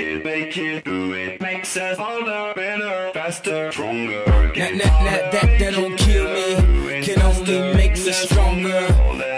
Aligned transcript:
it, 0.00 0.24
make 0.24 0.56
it, 0.56 0.84
do 0.84 1.12
it. 1.12 1.40
Makes 1.40 1.76
us 1.76 1.98
harder, 1.98 2.54
better, 2.54 3.10
faster, 3.12 3.70
stronger. 3.72 4.24
That, 4.24 4.54
that, 4.54 4.78
that, 4.78 5.32
that, 5.32 5.58
that 5.58 5.74
don't 5.74 5.96
kill 5.96 6.24
me, 6.24 7.02
can 7.02 7.20
only 7.22 7.74
make 7.74 7.92
us 7.92 8.16
stronger. 8.16 8.86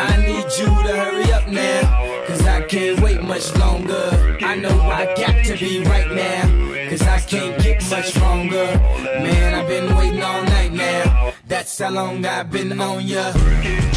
I 0.01 0.17
need 0.19 0.47
you 0.59 0.67
to 0.67 0.93
hurry 0.97 1.33
up 1.33 1.49
now, 1.49 2.25
cause 2.27 2.47
I 2.47 2.63
can't 2.63 3.01
wait 3.01 3.23
much 3.23 3.55
longer. 3.57 4.39
I 4.41 4.57
know 4.57 4.81
I 4.83 5.07
got 5.15 5.45
to 5.45 5.57
be 5.59 5.85
right 5.85 6.11
now, 6.11 6.89
cause 6.89 7.03
I 7.03 7.19
can't 7.21 7.63
get 7.63 7.91
much 7.91 8.11
stronger. 8.11 8.67
Man, 9.05 9.55
I've 9.55 9.69
been 9.69 9.95
waiting 9.97 10.23
all 10.23 10.43
night 10.45 10.73
now, 10.73 11.33
that's 11.47 11.79
how 11.79 11.91
long 11.91 12.25
I've 12.25 12.51
been 12.51 12.81
on 12.81 13.07
ya. 13.07 13.92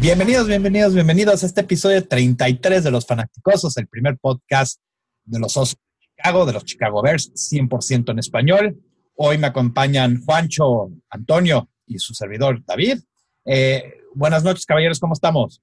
Bienvenidos, 0.00 0.48
bienvenidos, 0.48 0.94
bienvenidos 0.94 1.42
a 1.42 1.46
este 1.46 1.60
episodio 1.60 2.08
33 2.08 2.84
de 2.84 2.90
Los 2.90 3.06
Fanaticosos, 3.06 3.76
el 3.76 3.86
primer 3.86 4.16
podcast 4.16 4.80
de 5.24 5.38
los 5.38 5.54
Osos 5.58 5.76
de 5.76 6.06
Chicago, 6.06 6.46
de 6.46 6.54
los 6.54 6.64
Chicago 6.64 7.02
Bears, 7.02 7.30
100% 7.34 8.10
en 8.10 8.18
español. 8.18 8.80
Hoy 9.14 9.36
me 9.36 9.48
acompañan 9.48 10.24
Juancho, 10.24 10.88
Antonio 11.10 11.68
y 11.84 11.98
su 11.98 12.14
servidor 12.14 12.64
David. 12.64 13.00
Eh, 13.44 14.00
buenas 14.14 14.42
noches, 14.42 14.64
caballeros, 14.64 14.98
¿cómo 14.98 15.12
estamos? 15.12 15.62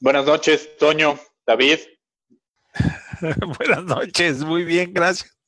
Buenas 0.00 0.26
noches, 0.26 0.76
Toño, 0.76 1.16
David. 1.46 1.78
Buenas 3.58 3.84
noches, 3.84 4.42
muy 4.42 4.64
bien, 4.64 4.92
gracias. 4.92 5.38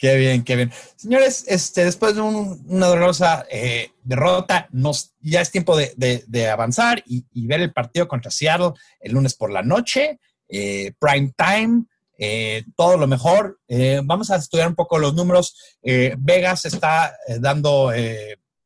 Qué 0.00 0.16
bien, 0.16 0.44
qué 0.44 0.56
bien. 0.56 0.72
Señores, 0.96 1.44
este, 1.46 1.84
después 1.84 2.14
de 2.14 2.22
un- 2.22 2.64
una 2.68 2.86
dolorosa 2.86 3.44
eh, 3.50 3.90
derrota, 4.02 4.66
nos, 4.72 5.12
ya 5.20 5.42
es 5.42 5.50
tiempo 5.50 5.76
de, 5.76 6.48
avanzar 6.50 7.02
y, 7.06 7.26
ver 7.46 7.60
el 7.60 7.74
partido 7.74 8.08
contra 8.08 8.30
Seattle 8.30 8.72
el 8.98 9.12
lunes 9.12 9.34
por 9.34 9.52
la 9.52 9.62
noche, 9.62 10.18
eh, 10.48 10.94
prime 10.98 11.34
time, 11.36 11.84
eh, 12.16 12.64
todo 12.76 12.96
lo 12.96 13.06
mejor. 13.06 13.60
Vamos 14.04 14.30
a 14.30 14.36
estudiar 14.36 14.68
un 14.68 14.74
poco 14.74 14.98
los 14.98 15.12
números. 15.12 15.54
Vegas 15.82 16.64
está 16.64 17.14
dando 17.38 17.92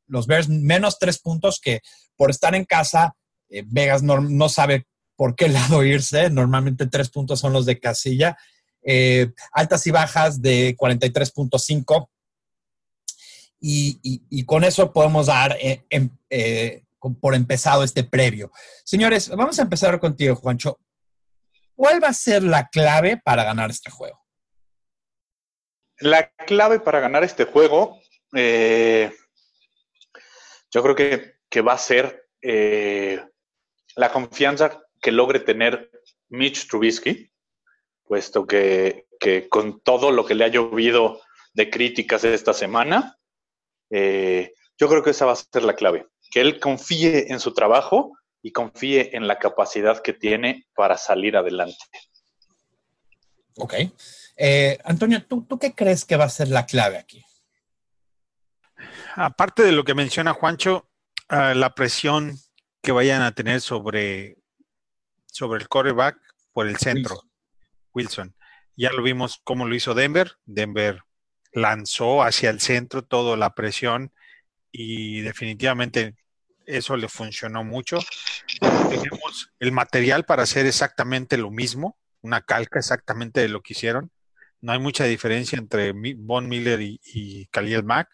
los 0.06 0.26
Bears 0.28 0.48
menos 0.48 1.00
tres 1.00 1.18
puntos 1.18 1.58
que 1.60 1.80
por 2.16 2.30
estar 2.30 2.54
en 2.54 2.64
casa, 2.64 3.16
Vegas 3.48 4.04
no, 4.04 4.20
no 4.20 4.48
sabe 4.48 4.86
por 5.16 5.34
qué 5.34 5.48
lado 5.78 5.82
irse. 5.82 6.30
Normalmente 6.30 6.86
tres 6.86 7.10
puntos 7.10 7.40
son 7.40 7.52
los 7.52 7.66
de 7.66 7.80
casilla. 7.80 8.36
Eh, 8.84 9.32
altas 9.52 9.86
y 9.86 9.90
bajas 9.90 10.42
de 10.42 10.76
43.5 10.76 12.10
y, 13.60 13.98
y- 14.28 14.44
con 14.44 14.62
eso 14.62 14.92
podemos 14.92 15.26
dar 15.26 15.56
eh, 15.58 15.84
em- 15.88 16.10
eh, 16.28 16.82
por 17.20 17.34
empezado 17.34 17.82
este 17.82 18.04
previo. 18.04 18.50
Señores, 18.84 19.30
vamos 19.30 19.58
a 19.58 19.62
empezar 19.62 19.98
contigo, 19.98 20.36
Juancho. 20.36 20.78
¿Cuál 21.74 22.02
va 22.02 22.08
a 22.08 22.14
ser 22.14 22.42
la 22.42 22.68
clave 22.68 23.16
para 23.24 23.42
ganar 23.44 23.70
este 23.70 23.90
juego? 23.90 24.20
La 25.98 26.30
clave 26.46 26.80
para 26.80 27.00
ganar 27.00 27.24
este 27.24 27.44
juego, 27.44 27.98
yo 28.32 29.10
creo 30.82 30.94
que, 30.94 31.62
va 31.62 31.72
a 31.74 31.78
ser 31.78 32.28
la 33.96 34.12
confianza 34.12 34.82
que 35.00 35.12
logre 35.12 35.40
tener 35.40 35.90
Mitch 36.28 36.68
Trubisky, 36.68 37.33
puesto 38.06 38.46
que, 38.46 39.06
que 39.18 39.48
con 39.48 39.80
todo 39.80 40.10
lo 40.10 40.24
que 40.24 40.34
le 40.34 40.44
ha 40.44 40.48
llovido 40.48 41.20
de 41.54 41.70
críticas 41.70 42.24
esta 42.24 42.52
semana, 42.52 43.18
eh, 43.90 44.52
yo 44.78 44.88
creo 44.88 45.02
que 45.02 45.10
esa 45.10 45.26
va 45.26 45.32
a 45.32 45.36
ser 45.36 45.62
la 45.62 45.74
clave, 45.74 46.06
que 46.30 46.40
él 46.40 46.60
confíe 46.60 47.32
en 47.32 47.40
su 47.40 47.54
trabajo 47.54 48.12
y 48.42 48.52
confíe 48.52 49.16
en 49.16 49.26
la 49.26 49.38
capacidad 49.38 50.02
que 50.02 50.12
tiene 50.12 50.66
para 50.74 50.98
salir 50.98 51.36
adelante. 51.36 51.84
Ok. 53.56 53.74
Eh, 54.36 54.78
Antonio, 54.84 55.24
¿tú, 55.24 55.44
¿tú 55.44 55.58
qué 55.58 55.74
crees 55.74 56.04
que 56.04 56.16
va 56.16 56.24
a 56.24 56.28
ser 56.28 56.48
la 56.48 56.66
clave 56.66 56.98
aquí? 56.98 57.24
Aparte 59.14 59.62
de 59.62 59.72
lo 59.72 59.84
que 59.84 59.94
menciona 59.94 60.34
Juancho, 60.34 60.90
ah, 61.28 61.54
la 61.54 61.74
presión 61.74 62.36
que 62.82 62.92
vayan 62.92 63.22
a 63.22 63.32
tener 63.32 63.60
sobre, 63.60 64.36
sobre 65.26 65.62
el 65.62 65.68
quarterback 65.68 66.18
por 66.52 66.66
el 66.66 66.76
centro, 66.76 67.22
Wilson. 67.94 68.34
Ya 68.76 68.92
lo 68.92 69.02
vimos 69.02 69.40
cómo 69.44 69.66
lo 69.66 69.74
hizo 69.74 69.94
Denver. 69.94 70.32
Denver 70.44 71.02
lanzó 71.52 72.22
hacia 72.22 72.50
el 72.50 72.60
centro 72.60 73.02
toda 73.02 73.36
la 73.36 73.54
presión 73.54 74.12
y 74.72 75.20
definitivamente 75.20 76.16
eso 76.66 76.96
le 76.96 77.08
funcionó 77.08 77.64
mucho. 77.64 77.98
Tenemos 78.60 79.50
el 79.60 79.72
material 79.72 80.24
para 80.24 80.42
hacer 80.42 80.66
exactamente 80.66 81.36
lo 81.36 81.50
mismo, 81.50 81.96
una 82.22 82.40
calca 82.40 82.78
exactamente 82.78 83.40
de 83.40 83.48
lo 83.48 83.62
que 83.62 83.74
hicieron. 83.74 84.10
No 84.60 84.72
hay 84.72 84.78
mucha 84.78 85.04
diferencia 85.04 85.58
entre 85.58 85.92
Von 86.16 86.48
Miller 86.48 86.80
y, 86.80 87.00
y 87.04 87.46
Khalil 87.46 87.84
Mack. 87.84 88.08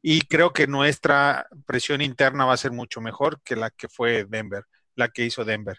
Y 0.00 0.20
creo 0.22 0.52
que 0.52 0.68
nuestra 0.68 1.48
presión 1.66 2.00
interna 2.00 2.44
va 2.44 2.52
a 2.52 2.58
ser 2.58 2.70
mucho 2.70 3.00
mejor 3.00 3.42
que 3.42 3.56
la 3.56 3.70
que 3.70 3.88
fue 3.88 4.24
Denver, 4.24 4.64
la 4.94 5.08
que 5.08 5.24
hizo 5.24 5.44
Denver. 5.44 5.78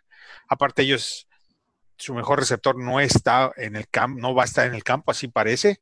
Aparte 0.50 0.82
ellos, 0.82 1.27
su 1.98 2.14
mejor 2.14 2.40
receptor 2.40 2.78
no 2.78 3.00
está 3.00 3.52
en 3.58 3.76
el 3.76 3.88
campo, 3.90 4.20
no 4.20 4.36
va 4.36 4.44
a 4.44 4.46
estar 4.46 4.68
en 4.68 4.76
el 4.76 4.84
campo, 4.84 5.12
así 5.12 5.28
parece. 5.28 5.82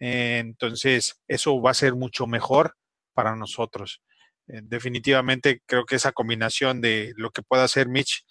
Eh, 0.00 0.38
entonces, 0.38 1.20
eso 1.28 1.60
va 1.60 1.70
a 1.70 1.74
ser 1.74 1.94
mucho 1.94 2.26
mejor 2.26 2.76
para 3.14 3.36
nosotros. 3.36 4.02
Eh, 4.48 4.60
definitivamente 4.62 5.62
creo 5.64 5.86
que 5.86 5.96
esa 5.96 6.12
combinación 6.12 6.80
de 6.80 7.12
lo 7.16 7.30
que 7.30 7.42
pueda 7.42 7.64
hacer 7.64 7.88
Mitch 7.88 8.24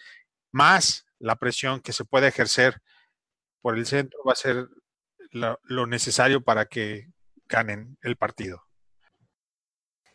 más 0.52 1.06
la 1.18 1.38
presión 1.38 1.80
que 1.82 1.94
se 1.94 2.06
puede 2.06 2.28
ejercer 2.28 2.82
por 3.62 3.78
el 3.78 3.86
centro 3.86 4.20
va 4.28 4.34
a 4.34 4.36
ser 4.36 4.68
lo, 5.32 5.88
necesario 5.88 6.44
para 6.44 6.66
que 6.66 7.08
ganen 7.48 7.98
el 8.02 8.18
partido. 8.18 8.62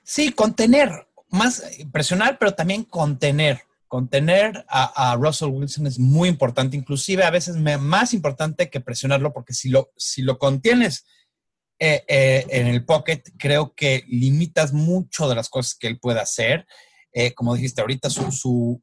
Sí, 0.02 0.32
contener, 0.32 1.08
más 1.30 1.60
eh, 1.60 1.86
presionar, 1.90 2.38
pero 2.38 2.54
también 2.54 2.84
contener. 2.84 3.62
Contener 3.88 4.66
a, 4.68 5.16
Russell 5.18 5.48
Wilson 5.48 5.86
es 5.86 5.98
muy 5.98 6.28
importante, 6.28 6.76
inclusive 6.76 7.24
a 7.24 7.30
veces 7.30 7.56
más 7.56 8.12
importante 8.12 8.68
que 8.68 8.80
presionarlo, 8.80 9.32
porque 9.32 9.54
si 9.54 9.70
lo, 9.70 9.92
si 9.96 10.20
lo 10.20 10.38
contienes 10.38 11.06
eh, 11.78 12.04
eh, 12.06 12.46
en 12.50 12.66
el 12.66 12.84
pocket, 12.84 13.22
creo 13.38 13.74
que 13.74 14.04
limitas 14.06 14.74
mucho 14.74 15.28
de 15.28 15.34
las 15.34 15.48
cosas 15.48 15.74
que 15.74 15.86
él 15.86 15.98
puede 15.98 16.20
hacer. 16.20 16.66
Eh, 17.12 17.32
como 17.32 17.54
dijiste 17.54 17.80
ahorita, 17.80 18.10
su, 18.10 18.30
su, 18.30 18.82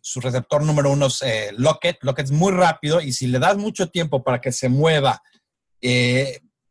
su 0.00 0.20
receptor 0.20 0.62
número 0.62 0.92
uno 0.92 1.08
es 1.08 1.22
Lockett. 1.56 1.98
Lockett 2.02 2.26
es 2.26 2.32
muy 2.32 2.52
rápido 2.52 3.00
y 3.00 3.12
si 3.12 3.26
le 3.26 3.40
das 3.40 3.56
mucho 3.56 3.90
tiempo 3.90 4.22
para 4.22 4.40
que 4.40 4.52
se 4.52 4.68
mueva, 4.68 5.20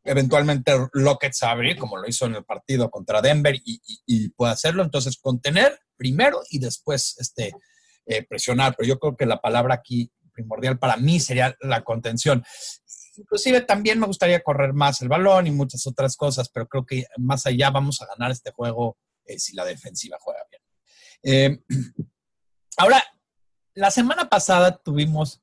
eventualmente 0.07 0.71
a 0.71 1.51
abrir, 1.51 1.77
como 1.77 1.97
lo 1.97 2.07
hizo 2.07 2.25
en 2.25 2.35
el 2.35 2.43
partido 2.43 2.89
contra 2.89 3.21
Denver, 3.21 3.55
y, 3.55 3.81
y- 3.85 4.01
y 4.05 4.29
puede 4.29 4.53
hacerlo. 4.53 4.83
Entonces, 4.83 5.17
contener 5.17 5.79
primero 5.95 6.41
y 6.49 6.59
después 6.59 7.15
este, 7.19 7.53
eh, 8.05 8.23
presionar. 8.25 8.75
Pero 8.77 8.87
yo 8.87 8.99
creo 8.99 9.15
que 9.15 9.25
la 9.25 9.41
palabra 9.41 9.75
aquí 9.75 10.11
primordial 10.33 10.77
para 10.79 10.97
mí 10.97 11.19
sería 11.19 11.55
la 11.61 11.83
contención. 11.83 12.43
Inclusive 13.17 13.61
también 13.61 13.99
me 13.99 14.05
gustaría 14.07 14.41
correr 14.41 14.73
más 14.73 15.01
el 15.01 15.09
balón 15.09 15.47
y 15.47 15.51
muchas 15.51 15.85
otras 15.87 16.15
cosas, 16.15 16.49
pero 16.49 16.67
creo 16.67 16.85
que 16.85 17.05
más 17.17 17.45
allá 17.47 17.71
vamos 17.71 18.01
a 18.01 18.05
ganar 18.05 18.31
este 18.31 18.51
juego 18.51 18.97
eh, 19.25 19.39
si 19.39 19.55
la 19.55 19.65
defensiva 19.65 20.17
juega 20.21 20.41
bien. 20.49 20.61
Eh, 21.23 21.59
ahora, 22.77 23.03
la 23.73 23.91
semana 23.91 24.29
pasada 24.29 24.77
tuvimos 24.77 25.41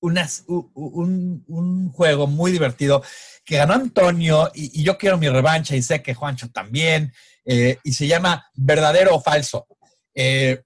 unas- 0.00 0.44
un, 0.46 1.44
un 1.48 1.90
juego 1.92 2.26
muy 2.26 2.52
divertido 2.52 3.02
que 3.44 3.56
ganó 3.56 3.74
Antonio 3.74 4.50
y, 4.54 4.82
yo 4.82 4.98
quiero 4.98 5.18
mi 5.18 5.28
revancha 5.28 5.74
y 5.76 5.82
sé 5.82 6.02
que 6.02 6.14
Juancho 6.14 6.50
también, 6.50 7.12
eh, 7.44 7.78
y 7.84 7.92
se 7.92 8.06
llama 8.06 8.46
verdadero 8.54 9.14
o 9.14 9.20
falso. 9.20 9.66
Eh, 10.14 10.62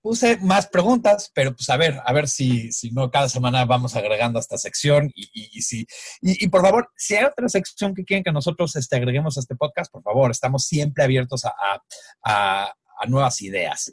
puse 0.00 0.36
más 0.38 0.66
preguntas, 0.66 1.30
pero 1.32 1.54
pues 1.54 1.70
a 1.70 1.76
ver, 1.76 2.00
a 2.04 2.12
ver 2.12 2.28
si, 2.28 2.72
si 2.72 2.90
no 2.90 3.08
cada 3.10 3.28
semana 3.28 3.64
vamos 3.64 3.94
agregando 3.94 4.40
esta 4.40 4.58
sección 4.58 5.10
y, 5.14 5.22
y- 5.32 5.50
y 5.58 5.62
si, 5.62 5.86
y 6.20 6.48
por 6.48 6.62
favor, 6.62 6.88
si 6.96 7.14
hay 7.14 7.24
otra 7.24 7.48
sección 7.48 7.94
que 7.94 8.04
quieren 8.04 8.24
que 8.24 8.32
nosotros 8.32 8.74
este, 8.74 8.96
agreguemos 8.96 9.36
a 9.36 9.40
este 9.40 9.54
podcast, 9.54 9.92
por 9.92 10.02
favor, 10.02 10.30
estamos 10.32 10.66
siempre 10.66 11.04
abiertos 11.04 11.44
a, 11.44 11.50
a- 11.50 11.82
a- 12.24 12.74
a 13.00 13.06
nuevas 13.06 13.40
ideas. 13.42 13.92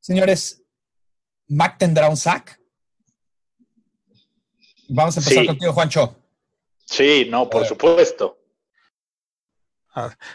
Señores, 0.00 0.62
Mac 1.48 1.78
tendrá 1.78 2.08
un 2.08 2.16
sack. 2.16 2.60
Vamos 4.88 5.16
a 5.16 5.20
empezar 5.20 5.42
Sí. 5.42 5.46
contigo, 5.46 5.72
Juancho. 5.72 6.16
Sí, 6.84 7.26
no, 7.30 7.48
por 7.50 7.62
ver. 7.62 7.68
supuesto. 7.68 8.38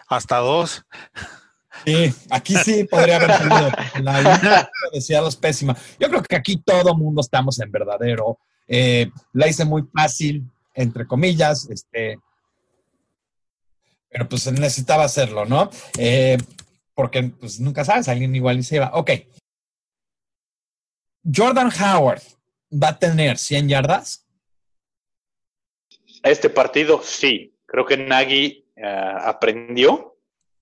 Hasta 0.08 0.38
dos. 0.38 0.84
Sí, 1.86 2.14
aquí 2.30 2.56
sí 2.58 2.84
podría 2.84 3.18
haber 3.18 3.38
tenido. 3.38 3.70
La 4.02 4.70
decía 4.92 5.22
los 5.22 5.36
pésima. 5.36 5.76
Yo 6.00 6.10
creo 6.10 6.22
que 6.24 6.36
aquí 6.36 6.58
todo 6.58 6.96
mundo 6.96 7.22
estamos 7.22 7.60
en 7.60 7.72
verdadero. 7.72 8.40
Eh, 8.68 9.10
la 9.34 9.48
hice 9.48 9.66
muy 9.66 9.84
fácil, 9.94 10.44
entre 10.74 11.06
comillas, 11.08 11.70
este, 11.70 12.20
pero 14.10 14.28
pues 14.28 14.52
necesitaba 14.52 15.04
hacerlo, 15.06 15.46
¿no? 15.46 15.70
Eh, 15.98 16.38
porque 16.94 17.24
pues 17.24 17.60
nunca 17.60 17.86
sabes, 17.86 18.08
alguien 18.10 18.36
igual 18.36 18.60
y 18.60 18.64
se 18.64 18.76
iba. 18.78 18.92
Ok. 18.94 19.12
Jordan 21.34 21.72
Howard 21.82 22.22
va 22.72 22.90
a 22.90 23.00
tener 23.00 23.38
100 23.38 23.70
yardas? 23.70 24.26
Este 26.24 26.50
partido 26.50 27.02
sí. 27.04 27.56
Creo 27.66 27.86
que 27.86 27.98
Nagy 27.98 28.66
eh, 28.76 29.16
aprendió 29.22 30.18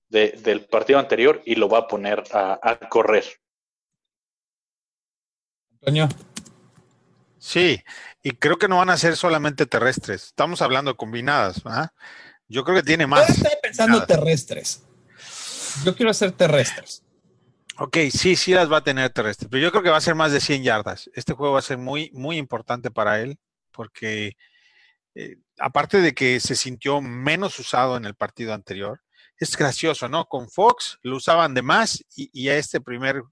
de- 0.10 0.32
del 0.32 0.66
partido 0.66 1.00
anterior 1.00 1.42
y 1.46 1.56
lo 1.56 1.68
va 1.70 1.80
a 1.80 1.88
poner 1.88 2.24
a, 2.32 2.60
a 2.62 2.78
correr. 2.90 3.24
Antonio. 5.82 6.08
Sí, 7.38 7.82
y 8.22 8.32
creo 8.32 8.58
que 8.58 8.68
no 8.68 8.78
van 8.78 8.90
a 8.90 8.98
ser 8.98 9.16
solamente 9.16 9.66
terrestres. 9.66 10.26
Estamos 10.26 10.62
hablando 10.62 10.92
de 10.92 10.98
combinadas. 10.98 11.64
¿verdad? 11.64 11.92
Yo 12.48 12.64
creo 12.64 12.78
que 12.78 12.84
tiene 12.84 13.04
Yo 13.06 13.08
más. 13.10 13.30
estaba 13.30 13.56
pensando 13.62 14.06
terrestres. 14.06 14.84
Yo 15.86 15.96
quiero 15.96 16.12
hacer 16.12 16.32
terrestres. 16.34 17.04
Ok, 17.78 17.96
sí, 18.12 18.36
sí 18.36 18.52
las 18.54 18.70
va 18.70 18.78
a 18.78 18.84
tener 18.84 19.10
terrestres, 19.12 19.48
pero 19.50 19.64
yo 19.64 19.72
creo 19.72 19.82
que 19.84 19.90
va 19.90 19.96
a 19.98 20.02
ser 20.02 20.14
más 20.16 20.34
de 20.34 20.42
100 20.42 20.64
yardas. 20.64 21.10
Este 21.14 21.32
juego 21.34 21.54
va 21.54 21.60
a 21.60 21.64
ser 21.64 21.78
muy, 21.78 22.12
muy 22.14 22.36
importante 22.38 22.92
para 22.92 23.22
él, 23.22 23.38
porque 23.72 24.36
eh, 25.16 25.38
aparte 25.60 26.02
de 26.02 26.14
que 26.14 26.40
se 26.40 26.56
sintió 26.56 27.02
menos 27.02 27.60
usado 27.60 27.98
en 27.98 28.06
el 28.06 28.16
partido 28.16 28.54
anterior, 28.54 29.02
es 29.38 29.56
gracioso, 29.56 30.10
¿no? 30.10 30.26
Con 30.26 30.50
Fox 30.50 31.00
lo 31.02 31.16
usaban 31.16 31.54
de 31.54 31.62
más 31.62 32.04
y, 32.16 32.30
y 32.34 32.50
a 32.50 32.58
este 32.58 32.82
primer 32.82 33.24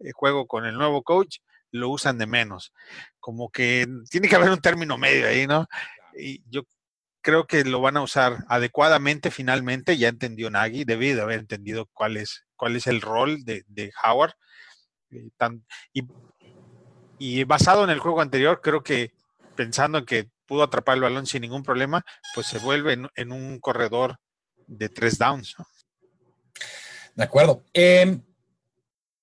eh, 0.00 0.10
juego 0.12 0.46
con 0.46 0.64
el 0.66 0.74
nuevo 0.76 1.02
coach 1.02 1.38
lo 1.70 1.90
usan 1.90 2.18
de 2.18 2.26
menos. 2.26 2.72
Como 3.20 3.50
que 3.50 3.86
tiene 4.10 4.28
que 4.28 4.36
haber 4.36 4.50
un 4.50 4.60
término 4.60 4.98
medio 4.98 5.28
ahí, 5.28 5.46
¿no? 5.46 5.66
Y 6.16 6.42
yo 6.48 6.62
creo 7.20 7.46
que 7.46 7.64
lo 7.64 7.80
van 7.80 7.96
a 7.96 8.02
usar 8.02 8.44
adecuadamente 8.48 9.30
finalmente. 9.30 9.96
Ya 9.96 10.08
entendió 10.08 10.50
Nagy, 10.50 10.84
debí 10.84 11.12
de 11.12 11.22
haber 11.22 11.40
entendido 11.40 11.88
cuál 11.92 12.16
es, 12.16 12.44
cuál 12.56 12.76
es 12.76 12.86
el 12.86 13.00
rol 13.00 13.44
de, 13.44 13.64
de 13.66 13.92
Howard. 14.04 14.34
Eh, 15.10 15.30
tan- 15.36 15.64
y, 15.92 16.02
y 17.18 17.44
basado 17.44 17.84
en 17.84 17.90
el 17.90 18.00
juego 18.00 18.20
anterior, 18.20 18.60
creo 18.60 18.82
que 18.82 19.12
pensando 19.56 19.98
en 19.98 20.04
que 20.04 20.30
pudo 20.46 20.62
atrapar 20.62 20.96
el 20.96 21.02
balón 21.02 21.26
sin 21.26 21.42
ningún 21.42 21.62
problema, 21.62 22.04
pues 22.34 22.46
se 22.46 22.58
vuelve 22.58 22.92
en, 22.94 23.08
en 23.16 23.32
un 23.32 23.58
corredor 23.60 24.16
de 24.66 24.88
tres 24.88 25.18
downs. 25.18 25.54
¿no? 25.58 25.66
De 27.14 27.22
acuerdo. 27.24 27.62
Eh, 27.72 28.18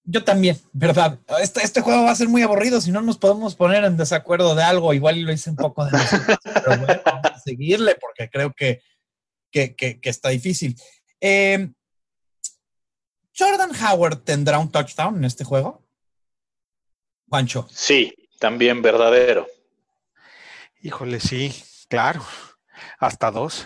yo 0.03 0.23
también, 0.23 0.59
¿verdad? 0.73 1.19
Este, 1.41 1.61
este 1.63 1.81
juego 1.81 2.03
va 2.03 2.11
a 2.11 2.15
ser 2.15 2.27
muy 2.27 2.41
aburrido 2.41 2.81
si 2.81 2.91
no 2.91 3.01
nos 3.01 3.17
podemos 3.17 3.55
poner 3.55 3.83
en 3.83 3.97
desacuerdo 3.97 4.55
de 4.55 4.63
algo. 4.63 4.93
Igual 4.93 5.17
y 5.17 5.21
lo 5.21 5.31
hice 5.31 5.49
un 5.51 5.55
poco 5.55 5.85
de 5.85 5.91
nosotros, 5.91 6.37
pero 6.43 6.77
bueno, 6.79 7.01
vamos 7.05 7.25
a 7.25 7.39
seguirle 7.39 7.95
porque 8.01 8.29
creo 8.29 8.51
que, 8.53 8.81
que, 9.51 9.75
que- 9.75 9.99
que 10.01 10.09
está 10.09 10.29
difícil. 10.29 10.75
Eh, 11.21 11.71
¿Jordan 13.37 13.71
Howard 13.83 14.23
tendrá 14.23 14.59
un 14.59 14.71
touchdown 14.71 15.17
en 15.17 15.25
este 15.25 15.43
juego? 15.43 15.83
Juancho. 17.29 17.67
Sí, 17.71 18.13
también 18.39 18.81
verdadero. 18.81 19.47
Híjole, 20.81 21.19
sí, 21.19 21.53
claro. 21.89 22.21
Hasta 22.99 23.31
dos. 23.31 23.65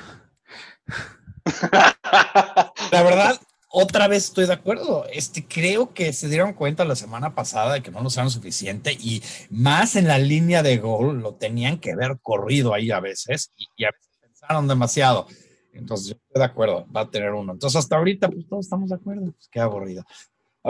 La 2.92 3.04
verdad, 3.04 3.40
otra 3.70 4.08
vez 4.08 4.26
estoy 4.26 4.48
de 4.48 4.54
acuerdo. 4.54 5.06
Este, 5.12 5.48
creo 5.48 5.94
que 5.94 6.12
se 6.14 6.28
dieron 6.28 6.54
cuenta 6.54 6.86
la 6.86 6.96
semana 6.96 7.36
pasada 7.36 7.76
de 7.76 7.82
que 7.82 7.92
no 7.92 8.02
lo 8.02 8.08
usaron 8.08 8.32
suficiente 8.32 8.94
y 8.94 9.24
más 9.50 9.96
en 9.96 10.08
la 10.08 10.18
línea 10.18 10.64
de 10.64 10.78
gol 10.78 11.22
lo 11.22 11.36
tenían 11.36 11.80
que 11.80 11.92
haber 11.92 12.20
corrido 12.22 12.74
ahí 12.74 12.92
a 12.92 13.00
veces 13.00 13.52
y, 13.56 13.68
y 13.78 13.86
a 13.86 13.92
veces 13.92 14.18
pensaron 14.22 14.68
demasiado. 14.68 15.28
Entonces, 15.74 16.08
yo 16.08 16.14
estoy 16.16 16.40
de 16.40 16.46
acuerdo, 16.46 16.88
va 16.94 17.02
a 17.02 17.10
tener 17.10 17.32
uno. 17.32 17.54
Entonces, 17.54 17.78
hasta 17.78 17.98
ahorita, 17.98 18.30
pues 18.30 18.48
todos 18.48 18.66
estamos 18.66 18.90
de 18.90 18.96
acuerdo. 18.96 19.32
Pues 19.34 19.50
qué 19.52 19.60
aburrido. 19.60 20.06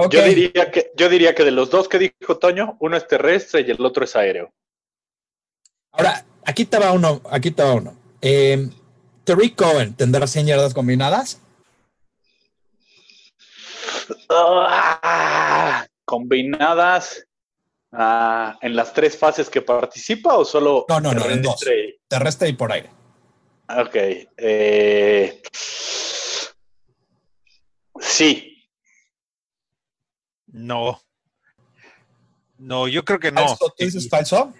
Yo 0.09 0.23
diría 0.23 0.71
que, 0.71 0.91
yo 0.95 1.07
diría 1.07 1.33
que 1.33 1.43
de 1.43 1.51
los 1.51 1.69
dos 1.69 1.87
que 1.87 1.99
dijo 1.99 2.37
Toño, 2.37 2.75
uno 2.81 2.97
es 2.97 3.07
terrestre 3.07 3.61
y 3.61 3.71
el 3.71 3.85
otro 3.85 4.03
es 4.03 4.15
aéreo. 4.15 4.51
Ahora, 5.91 6.25
aquí 6.45 6.65
te 6.65 6.79
va 6.79 6.91
uno. 6.91 7.21
Aquí 7.29 7.51
te 7.51 7.63
va 7.63 7.73
uno. 7.73 7.97
Eh, 8.21 8.69
Tariq 9.23 9.55
Cohen 9.55 9.95
tendrá 9.95 10.27
100 10.27 10.47
yardas 10.47 10.73
combinadas. 10.73 11.41
Ah, 14.29 15.85
combinadas 16.05 17.25
ah, 17.91 18.57
en 18.61 18.75
las 18.75 18.93
tres 18.93 19.17
fases 19.17 19.49
que 19.49 19.61
participa 19.61 20.35
o 20.37 20.45
solo 20.45 20.85
No, 20.87 20.99
no, 20.99 21.13
no, 21.13 21.25
en 21.25 21.41
dos. 21.41 21.63
terrestre? 22.07 22.49
Y 22.49 22.53
por 22.53 22.71
aire. 22.71 22.89
Ok. 23.67 23.95
eh, 24.37 25.41
sí, 27.99 28.51
No. 30.47 31.01
No, 32.57 32.87
yo 32.87 33.03
creo 33.03 33.19
que 33.19 33.31
no. 33.31 33.41
¿Falso? 33.45 33.73
¿Tú 33.77 33.83
dices 33.85 34.07
falso? 34.07 34.53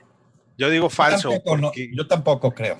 Yo 0.57 0.69
digo 0.69 0.89
falso. 0.89 1.29
Yo 1.29 1.35
tampoco, 1.35 1.57
no, 1.57 1.67
porque- 1.69 1.89
yo 1.93 2.07
tampoco 2.07 2.53
creo. 2.53 2.79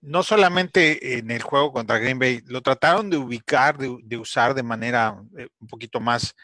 no 0.00 0.22
solamente 0.22 1.16
en 1.16 1.30
el 1.30 1.40
juego 1.40 1.72
contra 1.72 1.96
Green 1.98 2.18
Bay, 2.18 2.42
lo 2.46 2.60
trataron 2.60 3.08
de 3.08 3.16
ubicar, 3.16 3.78
de, 3.78 3.96
de 4.02 4.16
usar 4.18 4.52
de 4.54 4.62
manera 4.62 5.18
eh, 5.38 5.48
un 5.58 5.66
poquito 5.66 5.98
más, 5.98 6.34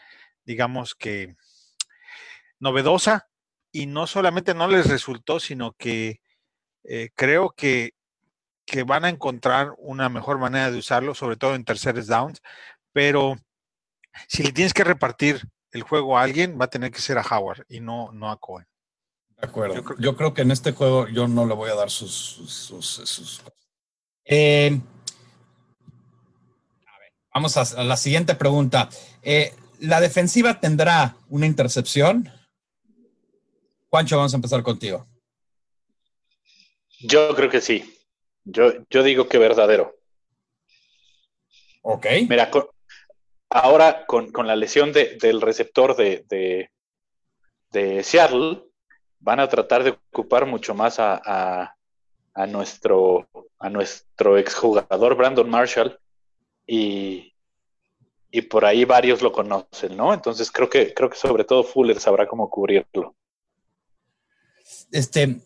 digamos 0.47 0.95
que 0.95 1.37
novedosa, 2.59 3.29
y 3.73 3.87
no 3.87 4.07
solamente 4.07 4.55
no 4.55 4.67
les 4.67 4.89
resultó, 4.89 5.41
sino 5.41 5.73
que 5.73 6.21
eh, 6.85 7.11
creo 7.15 7.51
que, 7.51 7.93
que 8.65 8.83
van 8.83 9.05
a 9.05 9.11
encontrar 9.11 9.75
una 9.77 10.09
mejor 10.09 10.39
manera 10.39 10.71
de 10.71 10.79
usarlo, 10.79 11.15
sobre 11.15 11.37
todo 11.37 11.55
en 11.55 11.65
terceros 11.65 12.07
downs, 12.07 12.41
pero 12.93 13.37
si 14.27 14.43
le 14.43 14.53
tienes 14.53 14.73
que 14.73 14.85
repartir 14.85 15.43
el 15.73 15.83
juego 15.83 16.19
a 16.19 16.23
alguien, 16.23 16.59
va 16.59 16.65
a 16.65 16.71
tener 16.71 16.91
que 16.91 17.01
ser 17.01 17.19
a 17.19 17.23
Howard 17.23 17.65
y 17.69 17.81
no, 17.81 18.11
no 18.13 18.31
a 18.31 18.39
Cohen. 18.39 18.67
De 19.41 19.47
acuerdo. 19.49 19.75
Yo 19.77 19.83
Yo 19.99 20.17
creo 20.17 20.31
que- 20.31 20.37
que 20.37 20.43
en 20.43 20.51
este 20.51 20.73
juego 20.73 21.09
yo 21.09 21.27
no 21.29 21.47
le 21.47 21.55
voy 21.55 21.71
a 21.71 21.75
dar 21.75 21.91
sus. 21.91 22.13
sus, 22.13 22.53
sus- 22.53 23.09
sus- 23.09 23.43
Eh, 24.25 24.79
a 26.87 26.99
ver, 26.99 27.13
vamos 27.35 27.57
a, 27.57 27.81
a 27.81 27.85
la 27.85 27.97
siguiente 27.97 28.35
pregunta. 28.35 28.89
Eh, 29.23 29.55
¿La 29.81 30.01
defensiva 30.01 30.61
tendrá 30.61 31.17
una 31.31 31.47
intercepción? 31.47 32.31
Juancho, 33.89 34.17
vamos 34.19 34.33
a 34.35 34.37
empezar 34.37 34.63
contigo. 34.63 35.07
yo 37.03 37.35
creo 37.35 37.49
que 37.49 37.63
sí. 37.63 37.97
Yo, 38.45 38.73
yo 38.91 39.03
digo 39.03 39.27
que 39.27 39.39
verdadero. 39.39 39.97
Ok. 41.83 42.07
Mira, 42.29 42.51
con- 42.51 42.67
ahora 43.49 44.05
con, 44.07 44.31
con 44.33 44.47
la 44.47 44.55
lesión 44.55 44.93
de- 44.93 45.17
del 45.17 45.41
receptor 45.41 45.97
de, 45.97 46.27
de, 46.29 46.71
de 47.71 48.03
Seattle, 48.05 48.63
van 49.21 49.41
a 49.41 49.49
tratar 49.49 49.85
de 49.85 49.91
ocupar 49.91 50.47
mucho 50.47 50.75
más 50.75 50.99
a, 50.99 51.21
a, 51.25 51.77
a 52.35 52.47
nuestro, 52.47 53.29
a 53.59 53.71
nuestro 53.71 54.39
exjugador 54.39 55.15
Brandon 55.15 55.49
Marshall 55.49 55.99
y, 56.67 57.35
y 58.31 58.43
por 58.43 58.65
ahí 58.65 58.85
varios 58.85 59.23
lo 59.23 59.33
conocen, 59.33 59.97
¿no? 59.97 60.15
Entonces 60.15 60.51
creo 60.51 60.69
que, 60.69 60.95
creo 60.95 61.11
que 61.11 61.17
sobre 61.17 61.45
todo 61.45 61.63
Fuller 61.63 62.01
sabrá 62.01 62.27
cómo 62.27 62.49
cubrirlo. 62.49 63.15
Este. 64.91 65.41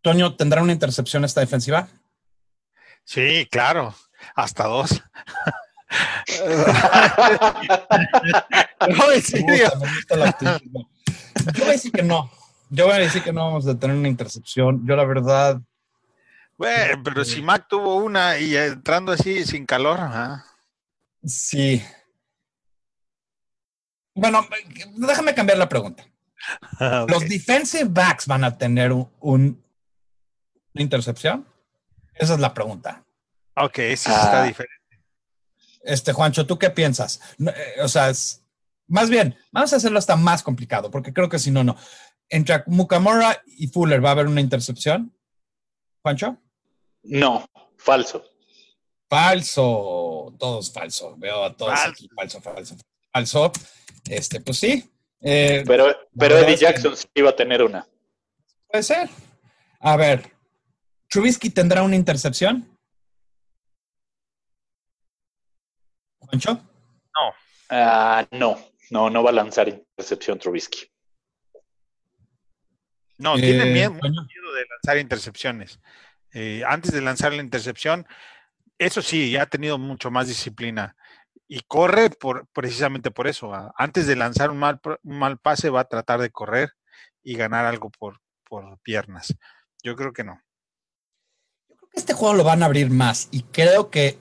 Toño, 0.00 0.34
¿tendrá 0.34 0.62
una 0.62 0.72
intercepción 0.72 1.24
esta 1.24 1.40
defensiva? 1.40 1.88
Sí, 3.04 3.46
claro, 3.50 3.94
hasta 4.34 4.66
dos. 4.66 5.02
No, 8.88 9.12
en 9.12 9.22
serio. 9.22 9.46
gusta, 9.46 9.78
me 9.78 9.94
gusta 9.94 10.14
el 10.14 10.22
optimismo. 10.22 10.90
Yo 11.54 11.60
voy 11.60 11.68
a 11.68 11.72
decir 11.72 11.92
que 11.92 12.02
no. 12.02 12.30
Yo 12.74 12.86
voy 12.86 12.94
a 12.94 12.98
decir 13.00 13.22
que 13.22 13.32
no 13.34 13.44
vamos 13.44 13.66
a 13.66 13.78
tener 13.78 13.94
una 13.96 14.08
intercepción. 14.08 14.86
Yo, 14.86 14.96
la 14.96 15.04
verdad, 15.04 15.60
Bueno, 16.56 17.02
pero 17.04 17.22
si 17.24 17.42
Mac 17.42 17.66
tuvo 17.68 17.96
una 17.96 18.38
y 18.38 18.56
entrando 18.56 19.12
así 19.12 19.44
sin 19.44 19.66
calor, 19.66 20.00
ajá. 20.00 20.44
sí. 21.24 21.82
Bueno, 24.14 24.46
déjame 24.96 25.34
cambiar 25.34 25.58
la 25.58 25.68
pregunta. 25.68 26.04
Ok. 26.80 27.08
¿Los 27.10 27.28
defensive 27.28 27.84
backs 27.88 28.26
van 28.26 28.42
a 28.42 28.58
tener 28.58 28.90
un, 28.90 29.08
un- 29.20 29.64
una 30.74 30.82
intercepción? 30.82 31.46
Esa 32.14 32.34
es 32.34 32.40
la 32.40 32.52
pregunta. 32.52 33.04
Ok, 33.54 33.76
sí 33.76 34.10
está 34.10 34.42
Ah. 34.42 34.46
diferente. 34.46 34.82
Este, 35.84 36.12
Juancho, 36.12 36.44
¿tú 36.46 36.58
qué 36.58 36.70
piensas? 36.70 37.20
No, 37.38 37.50
eh, 37.52 37.74
o 37.82 37.86
sea, 37.86 38.10
es- 38.10 38.42
más 38.88 39.08
bien, 39.08 39.36
vamos 39.52 39.72
a 39.72 39.76
hacerlo 39.76 39.98
hasta 40.00 40.16
más 40.16 40.42
complicado, 40.42 40.90
porque 40.90 41.12
creo 41.12 41.28
que 41.28 41.38
si 41.38 41.52
no, 41.52 41.62
no. 41.62 41.76
Entre 42.34 42.62
Mukamura 42.66 43.42
y 43.46 43.66
Fuller 43.68 44.02
va 44.02 44.08
a 44.08 44.12
haber 44.12 44.26
una 44.26 44.40
intercepción. 44.40 45.14
Juancho? 46.02 46.38
No, 47.02 47.44
falso. 47.76 48.24
Falso. 49.06 50.34
Todo 50.38 50.60
es 50.60 50.72
falso. 50.72 51.14
Veo 51.18 51.44
a 51.44 51.54
todos 51.54 51.72
Falso. 51.78 51.90
aquí. 51.90 52.08
Falso, 52.16 52.40
falso, 52.40 52.76
falso. 53.12 53.52
Este, 54.08 54.40
pues 54.40 54.58
sí. 54.58 54.90
Eh, 55.20 55.62
Pero, 55.66 55.94
pero 56.18 56.38
Eddie 56.38 56.56
Jackson 56.56 56.96
sí 56.96 57.06
iba 57.14 57.30
a 57.30 57.36
tener 57.36 57.62
una. 57.62 57.86
puede 58.66 58.82
ser. 58.82 59.10
A 59.80 59.96
ver. 59.96 60.32
¿Trubisky 61.10 61.50
tendrá 61.50 61.82
una 61.82 61.96
intercepción? 61.96 62.66
¿Juancho? 66.18 66.58
Ah, 67.68 68.26
no, 68.32 68.58
no, 68.90 69.08
no 69.10 69.22
va 69.22 69.30
a 69.30 69.34
lanzar 69.34 69.68
intercepción 69.68 70.38
Trubisky. 70.38 70.91
No, 73.22 73.36
tiene 73.36 73.62
Eh, 73.62 73.72
miedo, 73.72 73.96
Toño. 74.00 74.22
miedo 74.22 74.52
de 74.52 74.66
lanzar 74.68 74.98
intercepciones. 74.98 75.78
Eh, 76.32 76.62
antes 76.66 76.92
de 76.92 77.00
lanzar 77.00 77.32
la 77.32 77.42
intercepción, 77.42 78.04
eso 78.78 79.00
sí, 79.00 79.30
ya 79.30 79.42
ha 79.42 79.46
tenido 79.46 79.78
mucho 79.78 80.10
más 80.10 80.26
disciplina. 80.26 80.96
Y 81.46 81.60
corre 81.68 82.10
por, 82.10 82.48
precisamente 82.48 83.12
por 83.12 83.28
eso. 83.28 83.52
Antes 83.76 84.08
de 84.08 84.16
lanzar 84.16 84.50
un 84.50 84.58
mal, 84.58 84.80
un 85.04 85.18
mal 85.18 85.38
pase, 85.38 85.70
va 85.70 85.80
a 85.80 85.88
tratar 85.88 86.20
de 86.20 86.30
correr 86.30 86.72
y 87.22 87.36
ganar 87.36 87.64
algo 87.64 87.90
por, 87.90 88.20
por 88.48 88.80
piernas. 88.80 89.32
Yo 89.84 89.94
creo 89.94 90.12
que 90.12 90.24
no. 90.24 90.42
Este 91.92 92.14
juego 92.14 92.34
lo 92.34 92.42
van 92.42 92.62
a 92.62 92.66
abrir 92.66 92.90
más 92.90 93.28
y 93.30 93.42
creo 93.42 93.90
que, 93.90 94.18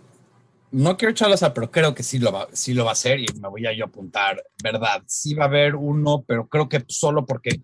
no 0.72 0.96
quiero 0.96 1.12
echarlos 1.12 1.42
a, 1.42 1.54
pero 1.54 1.72
creo 1.72 1.96
que 1.96 2.04
sí 2.04 2.20
lo, 2.20 2.32
va, 2.32 2.48
sí 2.54 2.74
lo 2.74 2.84
va 2.84 2.92
a 2.92 2.94
hacer 2.94 3.20
y 3.20 3.26
me 3.40 3.48
voy 3.50 3.66
a 3.66 3.74
yo 3.74 3.86
apuntar, 3.86 4.44
¿verdad? 4.62 5.04
Sí 5.08 5.34
va 5.34 5.46
a 5.46 5.48
haber 5.48 5.76
uno, 5.76 6.24
pero 6.28 6.48
creo 6.48 6.70
que 6.70 6.84
solo 6.88 7.26
porque 7.26 7.62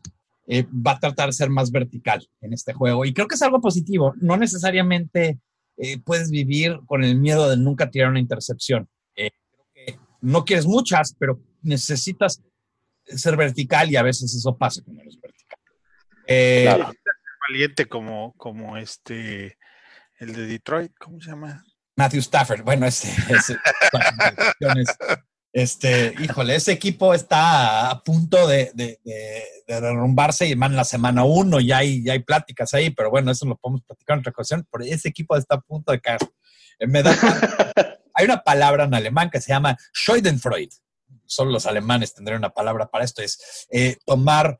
eh, 0.48 0.66
va 0.66 0.92
a 0.94 1.00
tratar 1.00 1.28
de 1.28 1.34
ser 1.34 1.50
más 1.50 1.72
vertical 1.72 2.26
en 2.42 2.54
este 2.54 2.74
juego 2.74 3.06
y 3.06 3.14
creo 3.14 3.28
que 3.28 3.36
es 3.36 3.42
algo 3.42 3.60
positivo. 3.62 4.14
No 4.22 4.38
necesariamente 4.38 5.40
eh, 5.78 6.00
puedes 6.00 6.32
vivir 6.32 6.80
con 6.86 7.04
el 7.04 7.16
miedo 7.20 7.50
de 7.50 7.58
nunca 7.58 7.90
tirar 7.92 8.10
una 8.10 8.20
intercepción. 8.20 8.88
Eh, 9.16 9.30
creo 9.52 9.66
que 9.74 10.00
no 10.22 10.46
quieres 10.46 10.66
muchas, 10.66 11.16
pero 11.20 11.40
necesitas 11.62 12.42
ser 13.06 13.36
vertical 13.38 13.90
y 13.92 13.96
a 13.96 14.04
veces 14.04 14.34
eso 14.34 14.58
pasa 14.58 14.82
cuando 14.84 15.02
eres 15.04 15.20
vertical. 15.22 15.60
Eh, 16.28 16.64
Claro. 16.66 16.92
Valiente 17.50 17.86
como, 17.86 18.34
como 18.34 18.76
este, 18.76 19.58
el 20.20 20.34
de 20.34 20.48
Detroit, 20.48 20.92
¿cómo 21.00 21.22
se 21.22 21.30
llama? 21.30 21.64
Matthew 21.96 22.20
Stafford, 22.20 22.62
bueno, 22.64 22.86
ese, 22.86 23.10
ese- 23.34 23.58
este, 25.54 26.14
híjole, 26.22 26.56
ese 26.56 26.72
equipo 26.74 27.14
está 27.14 27.90
a 27.90 28.04
punto 28.04 28.48
de, 28.48 28.72
de, 28.74 29.00
de- 29.04 29.44
de 29.68 29.82
derrumbarse 29.82 30.48
y 30.48 30.54
van 30.56 30.72
en 30.72 30.78
la 30.78 30.84
semana 30.84 31.24
uno, 31.26 31.60
ya 31.60 31.78
hay, 31.80 32.04
ya 32.04 32.14
hay 32.14 32.20
pláticas 32.20 32.74
ahí, 32.74 32.90
pero 32.92 33.10
bueno, 33.10 33.32
eso 33.32 33.46
lo 33.46 33.58
podemos 33.58 33.82
platicar 33.84 34.16
en 34.16 34.20
otra 34.20 34.32
ocasión, 34.32 34.68
pero 34.72 34.84
ese 34.86 35.10
equipo 35.10 35.36
está 35.36 35.56
a 35.56 35.62
punto 35.62 35.92
de 35.92 36.00
caer. 36.00 36.20
Eh, 36.80 36.88
me 36.88 37.02
da- 37.04 37.16
hay 38.14 38.26
una 38.26 38.44
palabra 38.44 38.86
en 38.86 38.94
alemán 38.94 39.30
que 39.30 39.42
se 39.42 39.50
llama 39.52 39.76
Schadenfreude. 39.94 40.70
Solo 41.26 41.52
los 41.52 41.66
alemanes 41.66 42.14
tendrían 42.14 42.40
una 42.40 42.50
palabra 42.52 42.88
para 42.88 43.04
esto, 43.04 43.22
es 43.22 43.68
eh, 43.70 43.98
tomar 44.06 44.58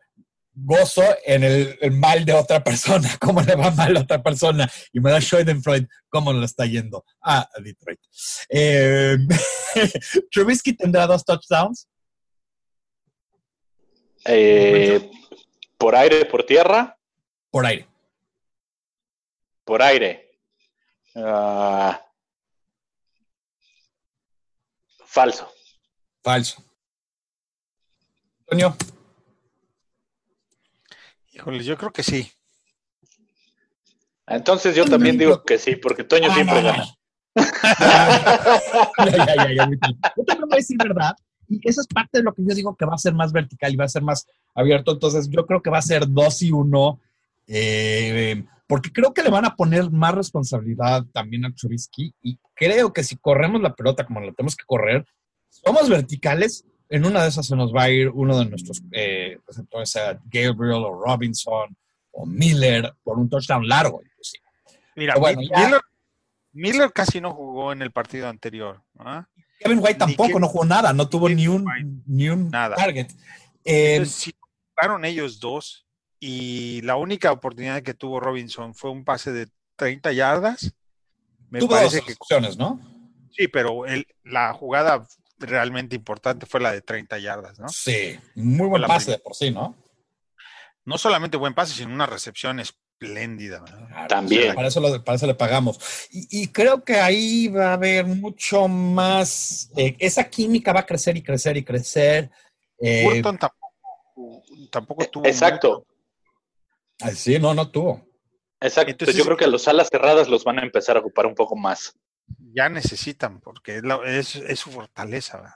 gozo 0.60 1.04
en 1.26 1.44
el, 1.44 1.78
el 1.82 1.92
mal 1.92 2.26
de 2.26 2.34
otra 2.34 2.64
persona, 2.64 3.10
cómo 3.22 3.42
le 3.42 3.56
va 3.56 3.70
mal 3.72 3.96
a 3.96 4.02
otra 4.02 4.22
persona, 4.24 4.70
y 4.92 5.00
me 5.00 5.12
da 5.12 5.20
Schadenfreude 5.20 5.88
cómo 6.10 6.34
le 6.34 6.46
está 6.46 6.66
yendo 6.66 7.06
a 7.22 7.48
Detroit. 7.64 8.00
Eh, 8.50 9.18
Trubisky 10.32 10.74
tendrá 10.74 11.06
dos 11.06 11.24
touchdowns. 11.24 11.88
Eh, 14.26 15.10
por 15.78 15.96
aire, 15.96 16.26
por 16.26 16.44
tierra, 16.44 16.98
Por 17.52 17.66
aire. 17.66 17.88
por 19.64 19.82
aire. 19.82 20.32
Ah, 21.16 22.02
falso. 25.06 25.52
Falso. 26.24 26.64
Antonio, 28.42 28.76
Híjole, 31.38 31.64
yo 31.64 31.78
creo 31.78 31.92
que 31.92 32.04
sí. 32.04 32.32
Entonces 34.26 34.76
yo 34.76 34.86
también 34.86 35.18
digo 35.18 35.44
que 35.44 35.58
sí, 35.58 35.76
porque 35.76 36.04
Toño 36.04 36.28
Ah, 36.30 36.34
siempre 36.34 36.56
no, 36.56 36.62
no. 36.64 36.68
gana. 36.72 36.86
ya, 39.06 39.26
ya, 39.26 39.36
ya, 39.36 39.54
ya, 39.54 39.64
ahorita. 39.64 39.88
Yo 40.18 40.24
también 40.26 40.50
voy 40.50 40.54
a 40.54 40.58
decir 40.58 40.78
verdad. 40.84 41.16
Y 41.48 41.62
eso 41.68 41.80
es 41.82 41.88
parte 41.88 42.18
de 42.18 42.24
lo 42.24 42.34
que 42.34 42.44
yo 42.46 42.54
digo 42.54 42.76
que 42.76 42.86
va 42.86 42.96
a 42.96 42.98
ser 42.98 43.14
más 43.14 43.32
vertical 43.32 43.72
y 43.72 43.78
va 43.78 43.86
a 43.86 43.90
ser 43.90 44.02
más 44.02 44.26
abierto. 44.54 44.92
Entonces, 44.92 45.30
yo 45.30 45.46
creo 45.46 45.62
que 45.62 45.70
va 45.70 45.78
a 45.78 45.82
ser 45.84 46.08
dos 46.10 46.42
y 46.42 46.52
uno. 46.52 47.00
eh, 47.48 48.44
porque 48.68 48.92
creo 48.92 49.14
que 49.14 49.24
le 49.24 49.30
van 49.30 49.46
a 49.46 49.56
poner 49.56 49.90
más 49.92 50.14
responsabilidad 50.14 51.06
también 51.14 51.46
a 51.46 51.54
Trubisky. 51.54 52.14
Y 52.22 52.38
creo 52.54 52.92
que 52.92 53.04
si 53.04 53.16
corremos 53.16 53.62
la 53.62 53.74
pelota 53.74 54.06
como 54.06 54.20
la 54.20 54.34
tenemos 54.34 54.58
que 54.58 54.66
correr, 54.66 55.06
somos 55.50 55.88
verticales. 55.88 56.66
En 56.90 57.06
una 57.06 57.22
de 57.24 57.30
esas 57.30 57.46
se 57.46 57.56
nos 57.56 57.74
va 57.76 57.84
a 57.84 57.90
ir 57.90 58.10
uno 58.10 58.38
de 58.40 58.46
nuestros 58.46 58.82
eh, 58.92 59.38
receptores, 59.46 59.90
sea 59.90 60.20
Gabriel 60.26 60.84
o 60.86 61.04
Robinson 61.04 61.76
o 62.12 62.26
Miller, 62.26 62.94
por 63.04 63.20
un 63.20 63.30
touchdown 63.30 63.68
largo. 63.68 64.02
inclusive. 64.04 64.44
Mira, 64.96 65.16
bueno, 65.16 65.42
ya. 65.42 65.80
Miller, 66.54 66.92
casi 66.92 67.22
no 67.22 67.34
jugó 67.34 67.72
en 67.72 67.82
el 67.82 67.92
partido 67.92 68.28
anterior. 68.28 68.82
¿ah? 69.00 69.28
Kevin 69.60 69.80
White 69.80 69.96
tampoco, 69.96 70.28
Kevin- 70.30 70.42
no 70.42 70.48
jugó 70.48 70.66
nada, 70.66 70.94
no 70.94 71.08
tuvo 71.10 71.28
Kevin 71.28 71.38
ni 71.38 71.48
un, 71.48 71.68
White. 71.68 71.90
ni 72.08 72.30
un 72.30 72.50
Nada. 72.50 72.76
target. 72.76 73.12
Eh, 73.64 73.96
Entonces, 73.96 74.16
si 74.16 74.34
jugaron 74.74 75.06
ellos 75.06 75.40
dos 75.40 75.86
y 76.20 76.82
la 76.82 76.96
única 76.96 77.32
oportunidad 77.32 77.84
que 77.84 77.94
tuvo 77.94 78.20
Robinson 78.20 78.74
fue 78.74 78.90
un 78.90 79.04
pase 79.04 79.32
de 79.34 79.48
30 79.76 80.14
yardas, 80.14 80.74
me 81.50 81.60
tuvo 81.60 81.80
dos 81.80 81.94
que 82.02 82.14
opciones, 82.14 82.58
¿no? 82.58 82.80
sí, 83.32 83.48
pero 83.48 83.86
el- 83.86 84.08
la 84.24 84.52
jugada 84.54 85.06
realmente 85.40 85.96
importante 85.96 86.46
fue 86.46 86.60
la 86.60 86.72
de 86.72 86.82
30 86.82 87.18
yardas, 87.20 87.60
¿no? 87.60 87.68
Sí, 87.70 88.20
muy 88.36 88.68
buen 88.68 88.84
pase 88.84 89.12
de 89.12 89.20
por 89.20 89.36
sí, 89.36 89.52
¿no? 89.52 89.76
No 90.86 90.98
solamente 90.98 91.38
buen 91.38 91.54
pase, 91.54 91.74
sino 91.74 91.94
una 91.94 92.06
recepción 92.06 92.60
espléndida. 92.60 93.60
¿verdad? 93.60 94.08
También. 94.08 94.56
Para 94.56 94.70
eso, 94.70 94.80
lo- 94.80 95.04
para 95.04 95.18
eso 95.18 95.28
le 95.28 95.36
pagamos. 95.36 95.80
Y, 96.12 96.44
y 96.44 96.48
creo 96.48 96.84
que 96.84 96.96
ahí 97.00 97.48
va 97.50 97.72
a 97.72 97.74
haber 97.74 98.06
mucho 98.06 98.68
más. 98.68 99.70
eh, 99.76 99.96
esa 100.00 100.30
química 100.30 100.72
va 100.74 100.80
a 100.82 100.86
crecer 100.86 101.18
y 101.18 101.22
crecer 101.22 101.58
y 101.58 101.64
crecer. 101.64 102.32
Eh, 102.80 103.04
Burton 103.04 103.38
tampoco, 103.38 104.44
tampoco 104.72 105.06
tuvo. 105.06 105.26
Exacto, 105.26 105.86
ay, 107.02 107.16
sí, 107.16 107.38
no, 107.38 107.54
no 107.54 107.70
tuvo. 107.70 108.08
exacto. 108.62 108.92
Entonces- 108.92 109.16
yo 109.16 109.26
creo 109.26 109.38
que 109.38 109.46
a 109.46 109.50
los 109.50 109.68
alas 109.68 109.90
cerradas 109.92 110.28
los 110.30 110.44
van 110.44 110.60
a 110.60 110.64
empezar 110.64 110.96
a 110.96 111.02
ocupar 111.02 111.26
un 111.26 111.36
poco 111.36 111.56
más. 111.56 111.94
Ya 112.54 112.70
necesitan, 112.70 113.40
porque 113.40 113.82
es, 114.06 114.28
su 114.60 114.72
fortaleza. 114.72 115.38
¿verdad? 115.38 115.56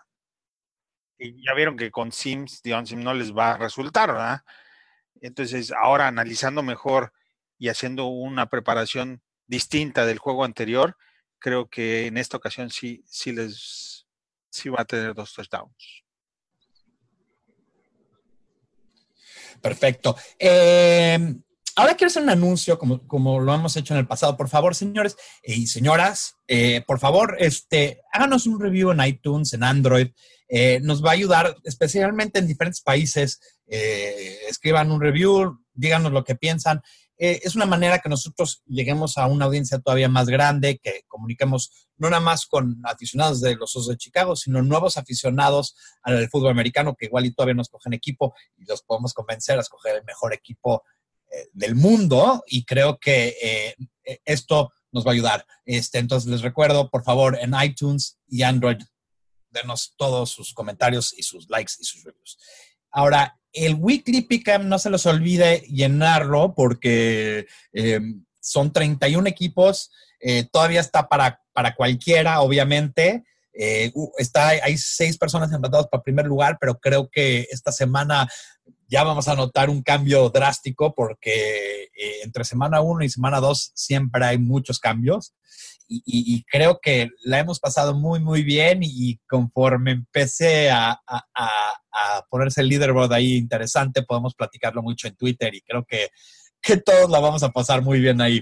Y 1.17 1.45
ya 1.45 1.53
vieron 1.53 1.77
que 1.77 1.91
con 1.91 2.11
Sims, 2.11 2.61
Dion 2.63 2.87
Sims 2.87 3.03
no 3.03 3.13
les 3.13 3.35
va 3.35 3.53
a 3.53 3.57
resultar, 3.57 4.11
¿verdad? 4.11 4.41
Entonces, 5.21 5.71
ahora 5.71 6.07
analizando 6.07 6.63
mejor 6.63 7.13
y 7.57 7.69
haciendo 7.69 8.07
una 8.07 8.49
preparación 8.49 9.21
distinta 9.47 10.05
del 10.05 10.17
juego 10.17 10.43
anterior, 10.43 10.97
creo 11.39 11.69
que 11.69 12.07
en 12.07 12.17
esta 12.17 12.37
ocasión 12.37 12.69
sí, 12.69 13.03
sí 13.05 13.31
les 13.31 14.07
sí 14.49 14.69
va 14.69 14.81
a 14.81 14.85
tener 14.85 15.13
dos 15.13 15.33
touchdowns. 15.33 16.03
Perfecto. 19.61 20.15
Eh, 20.39 21.35
ahora 21.75 21.95
quiero 21.95 22.09
hacer 22.09 22.23
un 22.23 22.29
anuncio, 22.29 22.77
como, 22.77 23.05
como 23.07 23.39
lo 23.39 23.53
hemos 23.53 23.75
hecho 23.77 23.93
en 23.93 23.99
el 23.99 24.07
pasado. 24.07 24.37
Por 24.37 24.49
favor, 24.49 24.75
señores 24.75 25.17
y 25.43 25.67
señoras, 25.67 26.35
eh, 26.47 26.83
por 26.85 26.99
favor, 26.99 27.35
este, 27.39 28.01
háganos 28.11 28.47
un 28.47 28.59
review 28.59 28.91
en 28.91 29.05
iTunes, 29.05 29.53
en 29.53 29.63
Android. 29.63 30.07
Eh, 30.47 30.79
nos 30.83 31.03
va 31.03 31.11
a 31.11 31.13
ayudar, 31.13 31.55
especialmente 31.63 32.39
en 32.39 32.47
diferentes 32.47 32.81
países. 32.81 33.39
Eh, 33.67 34.39
escriban 34.49 34.91
un 34.91 34.99
review, 34.99 35.59
díganos 35.73 36.11
lo 36.11 36.23
que 36.23 36.35
piensan. 36.35 36.81
Eh, 37.23 37.39
es 37.43 37.55
una 37.55 37.67
manera 37.67 37.99
que 37.99 38.09
nosotros 38.09 38.63
lleguemos 38.65 39.19
a 39.19 39.27
una 39.27 39.45
audiencia 39.45 39.77
todavía 39.77 40.09
más 40.09 40.27
grande, 40.27 40.79
que 40.81 41.03
comuniquemos 41.07 41.87
no 41.97 42.09
nada 42.09 42.19
más 42.19 42.47
con 42.47 42.81
aficionados 42.83 43.41
de 43.41 43.55
los 43.55 43.75
Osos 43.75 43.89
de 43.89 43.97
Chicago, 43.97 44.35
sino 44.35 44.63
nuevos 44.63 44.97
aficionados 44.97 45.75
al 46.01 46.27
fútbol 46.29 46.49
americano 46.49 46.95
que 46.95 47.05
igual 47.05 47.27
y 47.27 47.31
todavía 47.31 47.53
no 47.53 47.61
escogen 47.61 47.93
equipo 47.93 48.33
y 48.57 48.65
los 48.65 48.81
podemos 48.81 49.13
convencer 49.13 49.59
a 49.59 49.61
escoger 49.61 49.97
el 49.97 50.03
mejor 50.03 50.33
equipo 50.33 50.81
eh, 50.81 50.90
del 51.53 51.75
mundo 51.75 52.43
y 52.47 52.65
creo 52.65 52.99
que 52.99 53.37
eh, 53.41 53.75
eh, 54.05 54.19
esto 54.25 54.71
nos 54.91 55.05
va 55.05 55.11
a 55.11 55.13
ayudar. 55.13 55.45
Este, 55.65 55.99
entonces 55.99 56.29
les 56.29 56.41
recuerdo, 56.41 56.89
por 56.89 57.03
favor, 57.03 57.37
en 57.39 57.53
iTunes 57.61 58.17
y 58.27 58.43
Android, 58.43 58.77
denos 59.49 59.93
todos 59.97 60.31
sus 60.31 60.53
comentarios 60.53 61.13
y 61.17 61.23
sus 61.23 61.49
likes 61.49 61.73
y 61.79 61.85
sus 61.85 62.03
reviews. 62.03 62.37
Ahora, 62.91 63.37
el 63.53 63.75
Weekly 63.75 64.21
Pick'em 64.21 64.67
no 64.67 64.79
se 64.79 64.89
les 64.89 65.05
olvide 65.05 65.59
llenarlo 65.61 66.53
porque 66.55 67.47
eh, 67.73 67.99
son 68.39 68.71
31 68.71 69.27
equipos, 69.27 69.91
eh, 70.19 70.47
todavía 70.51 70.79
está 70.79 71.07
para, 71.07 71.41
para 71.53 71.75
cualquiera, 71.75 72.41
obviamente. 72.41 73.23
Eh, 73.53 73.91
está, 74.17 74.49
hay 74.49 74.77
seis 74.77 75.17
personas 75.17 75.51
empatadas 75.51 75.87
para 75.87 76.03
primer 76.03 76.25
lugar, 76.25 76.57
pero 76.59 76.79
creo 76.79 77.09
que 77.09 77.47
esta 77.51 77.71
semana 77.71 78.29
ya 78.91 79.05
vamos 79.05 79.29
a 79.29 79.35
notar 79.35 79.69
un 79.69 79.81
cambio 79.81 80.29
drástico 80.29 80.93
porque 80.93 81.83
eh, 81.83 82.19
entre 82.23 82.43
semana 82.43 82.81
1 82.81 83.05
y 83.05 83.09
semana 83.09 83.39
2 83.39 83.71
siempre 83.73 84.25
hay 84.25 84.37
muchos 84.37 84.79
cambios. 84.79 85.33
Y, 85.93 86.45
creo 86.45 86.79
que 86.81 87.09
la 87.25 87.39
hemos 87.39 87.59
pasado 87.59 87.93
muy, 87.93 88.21
muy 88.21 88.43
bien 88.43 88.79
y 88.81 89.17
conforme 89.27 89.91
empecé 89.91 90.71
a, 90.71 90.91
a, 90.91 91.25
a, 91.35 91.73
a, 91.91 92.25
ponerse 92.29 92.61
el 92.61 92.69
leaderboard 92.69 93.11
ahí 93.11 93.35
interesante, 93.35 94.03
podemos 94.03 94.33
platicarlo 94.33 94.81
mucho 94.81 95.09
en 95.09 95.17
Twitter 95.17 95.53
y 95.53 95.59
creo 95.61 95.83
que, 95.83 96.07
que 96.61 96.77
todos 96.77 97.09
la 97.09 97.19
vamos 97.19 97.43
a 97.43 97.51
pasar 97.51 97.81
muy 97.81 97.99
bien 97.99 98.21
ahí. 98.21 98.41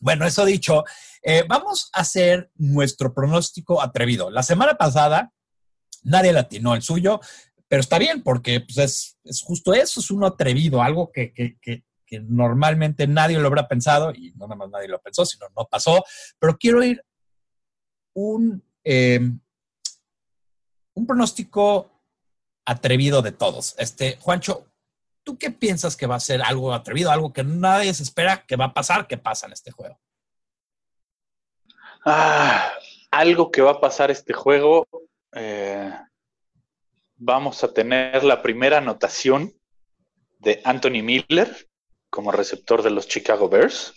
Bueno, 0.00 0.26
eso 0.26 0.44
dicho, 0.44 0.84
eh, 1.22 1.44
vamos 1.48 1.88
a 1.94 2.00
hacer 2.00 2.50
nuestro 2.56 3.14
pronóstico 3.14 3.80
atrevido. 3.80 4.30
La 4.30 4.42
semana 4.42 4.74
pasada 4.74 5.32
nadie 6.04 6.32
latinó 6.32 6.74
el 6.74 6.82
suyo, 6.82 7.20
pero 7.74 7.80
está 7.80 7.98
bien, 7.98 8.22
porque 8.22 8.60
pues, 8.60 8.78
es, 8.78 9.18
es 9.24 9.42
justo 9.42 9.74
eso, 9.74 9.98
es 9.98 10.08
uno 10.12 10.28
atrevido, 10.28 10.80
algo 10.80 11.10
que, 11.10 11.32
que, 11.32 11.58
que, 11.60 11.82
normalmente 12.20 13.08
nadie 13.08 13.36
lo 13.36 13.48
habrá 13.48 13.66
pensado, 13.66 14.12
y 14.14 14.30
no 14.36 14.46
nada 14.46 14.54
más 14.54 14.70
nadie 14.70 14.86
lo 14.86 15.02
pensó, 15.02 15.26
sino 15.26 15.48
no 15.56 15.64
pasó, 15.64 16.04
pero 16.38 16.56
quiero 16.56 16.84
ir 16.84 17.04
un, 18.12 18.62
eh, 18.84 19.28
un 20.94 21.04
pronóstico 21.04 21.90
atrevido 22.64 23.22
de 23.22 23.32
todos. 23.32 23.74
Este, 23.76 24.18
Juancho, 24.20 24.68
¿tú 25.24 25.36
qué 25.36 25.50
piensas 25.50 25.96
que 25.96 26.06
va 26.06 26.14
a 26.14 26.20
ser 26.20 26.42
algo 26.42 26.72
atrevido, 26.72 27.10
algo 27.10 27.32
que 27.32 27.42
nadie 27.42 27.92
se 27.92 28.04
espera 28.04 28.46
que 28.46 28.54
va 28.54 28.66
a 28.66 28.74
pasar, 28.74 29.08
que 29.08 29.18
pasa 29.18 29.48
en 29.48 29.52
este 29.52 29.72
juego? 29.72 29.98
Ah, 32.06 32.70
algo 33.10 33.50
que 33.50 33.62
va 33.62 33.72
a 33.72 33.80
pasar 33.80 34.12
este 34.12 34.32
juego. 34.32 34.86
eh, 35.32 35.92
vamos 37.16 37.64
a 37.64 37.72
tener 37.72 38.24
la 38.24 38.42
primera 38.42 38.78
anotación 38.78 39.52
de 40.38 40.60
Anthony 40.64 41.02
Miller 41.02 41.68
como 42.10 42.32
receptor 42.32 42.82
de 42.82 42.90
los 42.90 43.08
Chicago 43.08 43.48
Bears. 43.48 43.94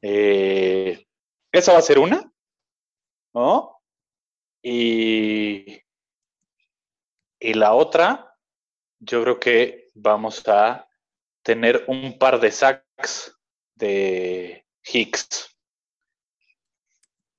Eh, 0.00 1.06
esa 1.52 1.72
va 1.72 1.78
a 1.78 1.82
ser 1.82 1.98
una, 1.98 2.30
¿no? 3.32 3.80
Y, 4.62 5.80
y 7.38 7.54
la 7.54 7.74
otra, 7.74 8.36
yo 8.98 9.22
creo 9.22 9.40
que 9.40 9.90
vamos 9.94 10.46
a 10.48 10.88
tener 11.42 11.84
un 11.88 12.18
par 12.18 12.40
de 12.40 12.50
sacks 12.50 13.36
de 13.74 14.66
Hicks. 14.84 15.56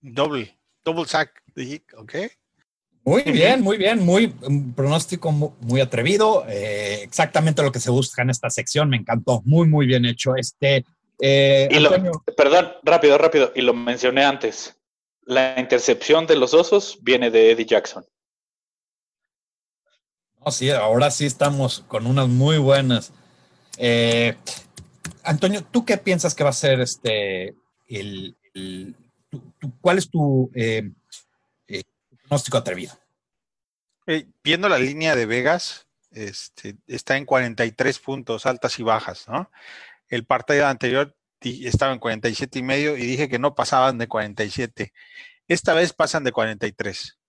Doble, 0.02 0.60
double 0.84 1.06
sack 1.06 1.42
de 1.56 1.64
Hick, 1.64 1.94
¿ok? 1.98 2.16
Muy 3.06 3.22
bien, 3.24 3.62
muy 3.62 3.78
bien, 3.78 4.00
muy 4.06 4.34
un 4.44 4.74
pronóstico 4.74 5.32
muy, 5.34 5.50
muy 5.60 5.82
atrevido, 5.82 6.46
eh, 6.48 7.02
exactamente 7.04 7.62
lo 7.62 7.72
que 7.72 7.80
se 7.82 7.92
busca 7.92 8.22
en 8.22 8.30
esta 8.30 8.50
sección, 8.50 8.90
me 8.90 8.96
encantó, 8.98 9.42
muy, 9.44 9.68
muy 9.68 9.86
bien 9.86 10.06
hecho. 10.06 10.36
Este, 10.38 10.86
eh, 11.20 11.68
Y 11.70 11.80
lo- 11.80 11.90
Antonio, 11.90 12.24
perdón, 12.38 12.72
rápido, 12.84 13.18
rápido, 13.18 13.52
y 13.56 13.62
lo 13.62 13.74
mencioné 13.74 14.24
antes. 14.24 14.76
La 15.26 15.60
intercepción 15.60 16.28
de 16.28 16.38
los 16.38 16.54
osos 16.54 16.98
viene 17.02 17.30
de 17.30 17.52
Eddie 17.52 17.66
Jackson. 17.66 18.06
no, 20.46 20.52
sí, 20.52 20.70
ahora 20.72 21.10
sí 21.12 21.26
estamos 21.26 21.84
con 21.88 22.06
unas 22.06 22.28
muy 22.28 22.58
buenas. 22.58 23.14
Eh, 23.78 24.36
Antonio, 25.24 25.64
¿tú 25.64 25.86
qué 25.86 25.98
piensas 25.98 26.36
que 26.36 26.44
va 26.44 26.50
a 26.50 26.54
ser 26.54 26.82
este, 26.82 27.56
el, 27.88 28.36
el- 28.54 28.96
tu- 29.30 29.40
tu- 29.60 29.72
cuál 29.80 29.98
es 29.98 30.10
tu 30.10 30.52
eh, 30.54 30.92
pronóstico 32.34 32.58
atrevido? 32.58 32.98
Eh, 34.08 34.28
viendo 34.44 34.68
la 34.68 34.80
línea 34.80 35.16
de 35.16 35.28
Vegas, 35.28 35.88
este, 36.12 36.78
está 36.88 37.16
en 37.16 37.25
43 37.25 38.00
puntos, 38.00 38.48
altas 38.48 38.80
y 38.80 38.84
bajas, 38.84 39.28
¿no? 39.28 39.52
El 40.08 40.25
partido 40.25 40.66
anterior 40.66 41.16
estaba 41.42 41.94
en 41.94 42.00
47 42.00 42.58
y 42.58 42.63
medio 42.63 42.98
y 42.98 43.02
dije 43.02 43.30
que 43.30 43.38
no 43.38 43.54
pasaban 43.54 44.00
de 44.00 44.08
47. 44.08 44.94
Esta 45.48 45.74
vez 45.74 45.94
pasan 45.94 46.24
de 46.24 46.32
43. 46.32 47.20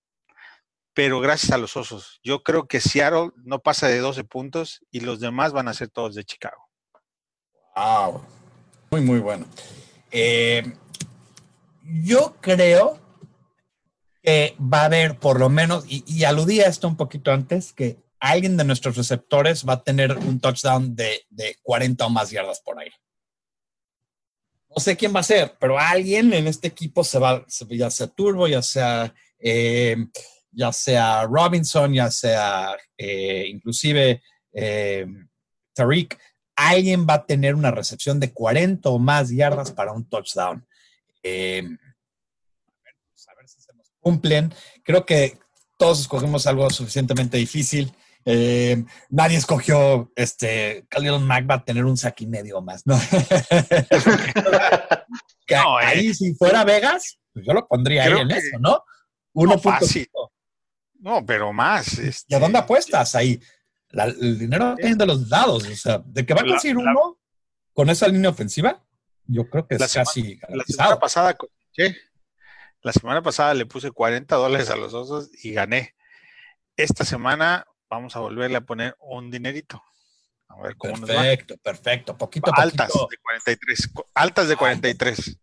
Pero 0.95 1.21
gracias 1.21 1.53
a 1.53 1.59
los 1.59 1.77
osos. 1.77 2.21
Yo 2.23 2.43
creo 2.43 2.67
que 2.67 2.81
Seattle 2.81 3.31
no 3.37 3.59
pasa 3.59 3.89
de 3.89 3.99
12 3.99 4.25
puntos 4.25 4.81
y 4.91 5.01
los 5.01 5.21
demás 5.21 5.53
van 5.53 5.69
a 5.69 5.75
ser 5.75 5.89
todos 5.89 6.15
de 6.15 6.25
Chicago. 6.25 6.69
Wow. 7.77 8.25
Muy, 8.91 9.01
muy 9.01 9.19
bueno. 9.19 9.47
Eh, 10.11 10.63
yo 11.83 12.37
creo 12.41 13.04
que 14.25 14.57
va 14.59 14.81
a 14.81 14.85
haber 14.87 15.19
por 15.19 15.39
lo 15.39 15.51
menos, 15.51 15.85
y, 15.87 16.25
aludí 16.25 16.61
a 16.61 16.67
esto 16.67 16.89
un 16.89 16.97
poquito 16.97 17.31
antes, 17.31 17.75
que 17.75 17.99
alguien 18.19 18.57
de 18.57 18.65
nuestros 18.65 18.97
receptores 18.97 19.65
va 19.69 19.75
a 19.75 19.85
tener 19.85 20.17
un 20.17 20.41
touchdown 20.41 20.97
de, 20.97 21.27
de 21.29 21.57
40 21.63 22.07
o 22.07 22.11
más 22.11 22.31
yardas 22.31 22.61
por 22.61 22.81
ahí. 22.81 22.91
No 24.75 24.83
sé 24.83 24.97
quién 24.97 25.15
va 25.15 25.21
a 25.21 25.25
ser, 25.25 25.55
pero 25.61 25.79
alguien 25.79 26.33
en 26.33 26.49
este 26.49 26.69
equipo 26.69 27.05
se 27.05 27.19
va, 27.19 27.45
ya 27.69 27.91
sea 27.91 28.07
Turbo, 28.09 28.49
ya 28.49 28.63
sea, 28.63 29.15
eh, 29.39 29.97
ya 30.51 30.73
sea 30.73 31.27
Robinson, 31.27 31.93
ya 31.93 32.11
sea 32.11 32.75
eh, 32.97 33.47
inclusive 33.47 34.23
eh, 34.53 35.07
Tariq, 35.75 36.19
alguien 36.57 37.07
va 37.07 37.15
a 37.15 37.27
tener 37.27 37.55
una 37.55 37.71
recepción 37.71 38.19
de 38.19 38.33
40 38.33 38.89
o 38.89 38.99
más 38.99 39.31
yardas 39.31 39.71
para 39.71 39.93
un 39.93 40.09
touchdown. 40.09 40.67
Eh, 41.23 41.63
a, 41.63 42.83
ver, 42.83 42.97
pues, 43.11 43.29
a 43.29 43.35
ver 43.35 43.49
si 43.49 43.61
se 43.61 43.73
nos 43.75 43.91
cumplen. 44.05 44.53
Creo 44.85 45.05
que 45.07 45.39
todos 45.79 46.01
escogimos 46.01 46.47
algo 46.47 46.69
suficientemente 46.71 47.37
difícil. 47.39 47.93
Eh, 48.27 48.83
nadie 49.11 49.37
escogió 49.37 50.11
este 50.17 50.87
Khalil 50.89 51.21
Mack 51.21 51.49
va 51.51 51.55
a 51.57 51.65
tener 51.65 51.85
un 51.85 51.97
saque 51.97 52.25
y 52.25 52.27
medio 52.27 52.61
más, 52.63 52.87
¿no? 52.87 52.97
Que 55.47 55.57
No, 55.57 55.81
eh. 55.81 55.85
ahí, 55.85 56.15
si 56.15 56.35
fuera 56.35 56.65
Vegas, 56.65 57.19
pues 57.33 57.45
yo 57.47 57.53
lo 57.53 57.67
pondría 57.67 58.05
ahí 58.05 58.13
en 58.21 58.31
eso, 58.31 58.59
¿no? 58.61 58.83
1.5. 59.35 59.61
fácil. 59.61 60.09
No, 61.01 61.25
pero 61.27 61.53
más. 61.53 61.99
¿Y 61.99 62.09
este, 62.09 62.35
a 62.35 62.39
dónde 62.39 62.59
apuestas 62.59 63.15
ahí? 63.15 63.41
La- 63.91 64.05
el 64.05 64.39
dinero 64.39 64.75
viene 64.77 64.97
de 64.97 65.07
los 65.07 65.29
dados, 65.29 65.67
o 65.69 65.77
sea, 65.77 66.03
de 66.05 66.25
que 66.25 66.33
va 66.35 66.41
a 66.41 66.45
La- 66.45 66.51
conseguir 66.53 66.77
la- 66.77 66.91
uno 66.93 67.19
con 67.75 67.91
esa 67.91 68.09
línea 68.09 68.31
ofensiva, 68.31 68.83
yo 69.27 69.49
creo 69.51 69.67
que 69.67 69.75
es 69.75 69.81
La 69.81 69.89
semana- 69.89 70.05
casi 70.07 70.41
La 70.49 70.65
semana 70.65 70.99
pasada, 70.99 71.37
¿qué? 71.75 71.95
La 72.85 72.93
semana 72.93 73.23
pasada 73.23 73.55
le 73.55 73.65
puse 73.65 73.91
40 73.91 74.37
dólares 74.37 74.69
a 74.69 74.77
los 74.77 74.93
osos 74.93 75.31
y 75.43 75.53
gané. 75.53 75.95
Esta 76.77 77.03
semana 77.07 77.67
vamos 77.89 78.15
a 78.15 78.19
volverle 78.21 78.59
a 78.59 78.61
poner 78.61 78.95
un 79.01 79.31
dinerito. 79.31 79.83
A 80.49 80.61
ver 80.61 80.77
cómo 80.77 80.99
nos 80.99 81.09
va. 81.09 81.15
Perfecto, 81.15 81.57
perfecto, 81.63 82.19
poquito 82.19 82.51
Altas 82.55 82.89
poquito. 82.91 83.09
de 83.11 83.17
43. 83.23 83.89
co- 83.89 84.11
Altas 84.13 84.49
de 84.49 84.57
43. 84.57 85.39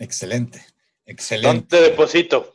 Excelente, 0.00 0.66
excelente. 1.06 1.76
¿Dónde 1.76 1.90
deposito? 1.90 2.52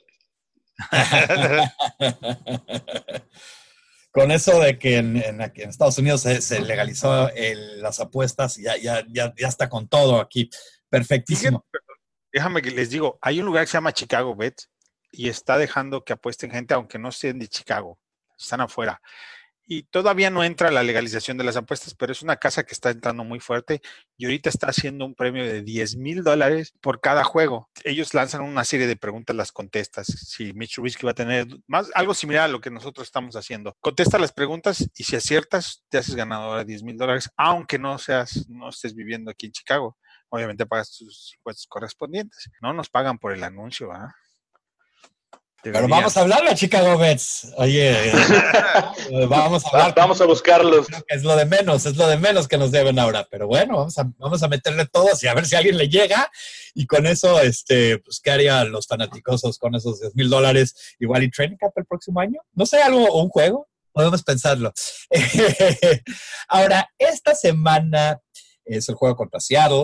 Con 4.11 4.31
eso 4.31 4.59
de 4.59 4.77
que 4.77 4.97
en, 4.97 5.15
en- 5.23 5.41
aquí 5.41 5.61
en 5.61 5.69
Estados 5.69 5.97
Unidos 5.97 6.21
se, 6.21 6.41
se 6.41 6.59
legalizó 6.59 7.29
el- 7.29 7.81
las 7.81 8.01
apuestas, 8.01 8.57
ya, 8.57 8.75
ya, 8.75 9.05
ya, 9.09 9.33
ya 9.37 9.47
está 9.47 9.69
con 9.69 9.87
todo 9.87 10.19
aquí. 10.19 10.49
Perfectísimo. 10.89 11.65
Déjame 12.33 12.61
que 12.61 12.71
les 12.71 12.89
digo, 12.89 13.19
hay 13.21 13.39
un 13.39 13.45
lugar 13.45 13.65
que 13.65 13.71
se 13.71 13.77
llama 13.77 13.93
Chicago 13.93 14.35
Bet 14.35 14.63
y 15.11 15.29
está 15.29 15.57
dejando 15.57 16.03
que 16.03 16.13
apuesten 16.13 16.51
gente 16.51 16.73
aunque 16.73 16.97
no 16.97 17.11
sean 17.11 17.39
de 17.39 17.47
Chicago, 17.47 17.99
están 18.37 18.61
afuera. 18.61 19.01
Y 19.73 19.83
todavía 19.83 20.29
no 20.29 20.43
entra 20.43 20.71
la 20.71 20.83
legalización 20.83 21.37
de 21.37 21.45
las 21.45 21.55
apuestas, 21.55 21.93
pero 21.93 22.11
es 22.11 22.21
una 22.21 22.35
casa 22.37 22.63
que 22.63 22.73
está 22.73 22.89
entrando 22.89 23.23
muy 23.23 23.39
fuerte 23.39 23.81
y 24.17 24.25
ahorita 24.25 24.49
está 24.49 24.67
haciendo 24.67 25.05
un 25.05 25.15
premio 25.15 25.45
de 25.45 25.61
10 25.61 25.95
mil 25.95 26.23
dólares 26.23 26.73
por 26.81 26.99
cada 26.99 27.23
juego. 27.23 27.69
Ellos 27.85 28.13
lanzan 28.13 28.41
una 28.41 28.65
serie 28.65 28.87
de 28.87 28.97
preguntas, 28.97 29.35
las 29.35 29.53
contestas. 29.53 30.07
Si 30.07 30.51
Mitch 30.53 30.75
Trubisky 30.75 31.05
va 31.05 31.11
a 31.11 31.15
tener 31.15 31.47
más, 31.67 31.89
algo 31.93 32.13
similar 32.13 32.45
a 32.45 32.47
lo 32.49 32.59
que 32.59 32.71
nosotros 32.71 33.07
estamos 33.07 33.35
haciendo. 33.35 33.77
Contesta 33.79 34.19
las 34.19 34.33
preguntas 34.33 34.89
y 34.95 35.03
si 35.03 35.15
aciertas, 35.15 35.85
te 35.89 35.99
haces 35.99 36.15
ganador 36.15 36.57
de 36.59 36.65
10 36.65 36.83
mil 36.83 36.97
dólares, 36.97 37.29
aunque 37.37 37.79
no 37.79 37.97
seas, 37.97 38.49
no 38.49 38.69
estés 38.69 38.93
viviendo 38.93 39.31
aquí 39.31 39.45
en 39.45 39.51
Chicago 39.53 39.97
obviamente 40.31 40.65
pagas 40.65 40.97
tus 40.97 41.33
impuestos 41.35 41.67
correspondientes. 41.67 42.49
No 42.61 42.73
nos 42.73 42.89
pagan 42.89 43.19
por 43.19 43.33
el 43.33 43.43
anuncio, 43.43 43.91
¿ah? 43.91 44.15
Pero 45.63 45.87
vamos 45.87 46.17
a 46.17 46.21
hablarle 46.21 46.49
a 46.49 46.55
Chicago 46.55 46.97
Bets. 46.97 47.53
Oye, 47.57 48.11
vamos 49.29 49.63
a 49.65 49.69
hablar. 49.69 49.93
Vamos 49.95 50.19
a 50.19 50.25
buscarlos. 50.25 50.87
Creo 50.87 51.03
que 51.07 51.15
es 51.15 51.23
lo 51.23 51.35
de 51.35 51.45
menos, 51.45 51.85
es 51.85 51.95
lo 51.97 52.07
de 52.07 52.17
menos 52.17 52.47
que 52.47 52.57
nos 52.57 52.71
deben 52.71 52.97
ahora. 52.97 53.27
Pero 53.29 53.45
bueno, 53.45 53.77
vamos 53.77 53.97
a, 53.99 54.11
vamos 54.17 54.41
a 54.41 54.47
meterle 54.47 54.87
todos 54.87 55.21
y 55.23 55.27
a 55.27 55.35
ver 55.35 55.45
si 55.45 55.53
a 55.55 55.59
alguien 55.59 55.77
le 55.77 55.87
llega. 55.87 56.31
Y 56.73 56.87
con 56.87 57.05
eso, 57.05 57.39
este, 57.41 57.99
pues, 57.99 58.19
¿qué 58.19 58.31
harían 58.31 58.71
los 58.71 58.87
fanáticosos 58.87 59.59
con 59.59 59.75
esos 59.75 59.99
10 59.99 60.15
mil 60.15 60.29
dólares? 60.29 60.95
Igual 60.99 61.23
y 61.23 61.29
training 61.29 61.57
camp 61.57 61.77
el 61.77 61.85
próximo 61.85 62.19
año. 62.19 62.41
No 62.53 62.65
sé, 62.65 62.81
algo, 62.81 63.05
o 63.05 63.21
un 63.21 63.29
juego. 63.29 63.67
Podemos 63.93 64.23
pensarlo. 64.23 64.73
ahora, 66.47 66.89
esta 66.97 67.35
semana 67.35 68.19
es 68.77 68.89
el 68.89 68.95
juego 68.95 69.15
contra 69.15 69.39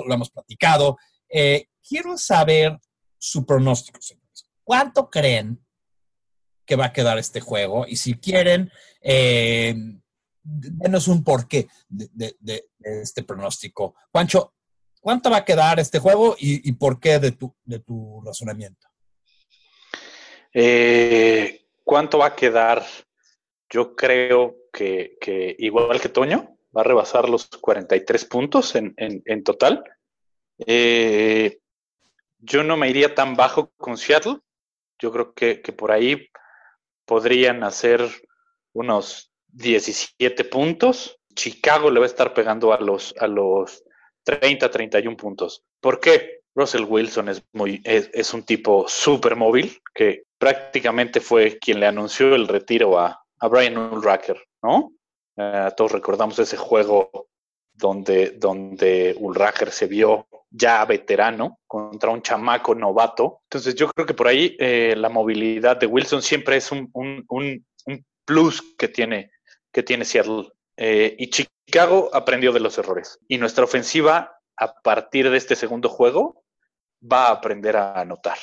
lo 0.06 0.14
hemos 0.14 0.30
platicado. 0.30 0.98
Eh, 1.30 1.68
quiero 1.88 2.18
saber 2.18 2.78
su 3.18 3.46
pronóstico, 3.46 4.02
señores. 4.02 4.50
¿Cuánto 4.64 5.10
creen 5.10 5.64
que 6.66 6.76
va 6.76 6.86
a 6.86 6.94
quedar 6.94 7.18
este 7.18 7.40
juego? 7.40 7.86
Y 7.88 7.96
si 7.96 8.16
quieren, 8.16 8.72
eh, 9.02 9.76
denos 10.44 11.08
un 11.08 11.24
porqué 11.24 11.68
de, 11.88 12.36
de, 12.40 12.64
este 12.80 13.24
pronóstico. 13.24 13.96
Juancho, 14.12 14.54
¿cuánto 15.02 15.30
va 15.30 15.38
a 15.38 15.46
quedar 15.46 15.80
este 15.80 16.00
juego 16.00 16.36
y, 16.40 16.72
por 16.74 17.00
qué 17.00 17.20
de 17.20 17.32
tu, 17.32 18.22
razonamiento? 18.26 18.88
Eh, 20.54 21.68
¿Cuánto 21.84 22.18
va 22.20 22.28
a 22.28 22.36
quedar? 22.36 22.86
Yo 23.70 23.96
creo 23.96 24.56
que, 24.72 25.18
igual 25.60 26.00
que 26.00 26.10
Toño, 26.10 26.57
va 26.78 26.82
a 26.82 26.84
rebasar 26.84 27.28
los 27.28 27.48
43 27.48 28.26
puntos 28.26 28.76
en, 28.76 28.94
en, 28.98 29.24
en 29.26 29.44
total. 29.44 29.84
Eh, 30.60 31.58
yo 32.38 32.64
no 32.64 32.78
me 32.78 32.90
iría 32.90 33.16
tan 33.16 33.36
bajo 33.36 33.72
con 33.78 33.98
Seattle. 33.98 34.38
Yo 35.00 35.12
creo 35.12 35.34
que, 35.34 35.62
que 35.62 35.74
por 35.74 35.92
ahí 35.92 36.30
podrían 37.06 37.64
hacer 37.64 38.02
unos 38.74 39.32
17 39.48 40.44
puntos. 40.46 41.20
Chicago 41.34 41.90
le 41.90 42.00
va 42.00 42.06
a 42.06 42.10
estar 42.10 42.34
pegando 42.34 42.74
a 42.74 42.80
los, 42.80 43.16
a 43.20 43.28
los 43.28 43.84
30, 44.24 44.70
31 44.70 45.18
puntos. 45.18 45.64
¿Por 45.80 46.00
qué? 46.00 46.42
Russell 46.56 46.86
Wilson 46.88 47.30
es, 47.30 47.44
muy, 47.54 47.82
es, 47.84 48.10
es 48.14 48.34
un 48.34 48.44
tipo 48.44 48.88
súper 48.88 49.36
móvil 49.36 49.80
que 49.94 50.24
prácticamente 50.38 51.22
fue 51.22 51.60
quien 51.60 51.80
le 51.80 51.86
anunció 51.86 52.34
el 52.34 52.48
retiro 52.48 53.00
a, 53.00 53.24
a 53.40 53.48
Brian 53.48 53.78
Ulracker, 53.78 54.44
¿no? 54.64 54.92
Eh, 55.38 55.70
todos 55.78 55.92
recordamos 55.92 56.40
ese 56.40 56.58
juego 56.58 57.30
donde, 57.74 58.32
donde 58.32 59.16
Ulracher 59.20 59.72
se 59.72 59.86
vio 59.86 60.28
ya 60.50 60.84
veterano 60.86 61.60
contra 61.68 62.10
un 62.10 62.22
chamaco 62.22 62.74
novato. 62.74 63.42
Entonces 63.44 63.76
yo 63.76 63.90
creo 63.90 64.06
que 64.06 64.16
por 64.16 64.28
ahí 64.28 64.56
eh, 64.60 64.96
la 64.98 65.10
movilidad 65.10 65.78
de 65.78 65.86
Wilson 65.86 66.22
siempre 66.22 66.58
es 66.58 66.72
un, 66.72 66.90
un, 66.94 67.24
un, 67.30 67.66
un 67.86 68.06
plus 68.26 68.76
que 68.78 68.88
tiene, 68.88 69.32
que 69.72 69.84
tiene 69.84 70.06
Seattle. 70.06 70.50
Eh, 70.76 71.16
y 71.20 71.30
Chicago 71.30 72.10
aprendió 72.14 72.52
de 72.52 72.60
los 72.60 72.78
errores. 72.78 73.20
Y 73.28 73.38
nuestra 73.38 73.64
ofensiva, 73.64 74.40
a 74.56 74.74
partir 74.82 75.30
de 75.30 75.38
este 75.38 75.56
segundo 75.56 75.90
juego, 75.90 76.44
va 77.02 77.28
a 77.28 77.32
aprender 77.32 77.78
a 77.78 78.00
anotar. 78.00 78.38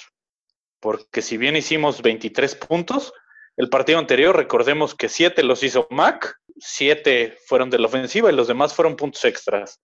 Porque 0.80 1.22
si 1.22 1.36
bien 1.36 1.56
hicimos 1.56 2.02
23 2.02 2.54
puntos, 2.56 3.12
el 3.56 3.68
partido 3.68 3.98
anterior, 3.98 4.36
recordemos 4.36 4.94
que 4.94 5.08
7 5.08 5.42
los 5.42 5.62
hizo 5.62 5.86
Mac, 5.90 6.40
7 6.58 7.38
fueron 7.46 7.70
de 7.70 7.78
la 7.78 7.86
ofensiva 7.86 8.30
y 8.30 8.34
los 8.34 8.48
demás 8.48 8.74
fueron 8.74 8.96
puntos 8.96 9.24
extras. 9.24 9.80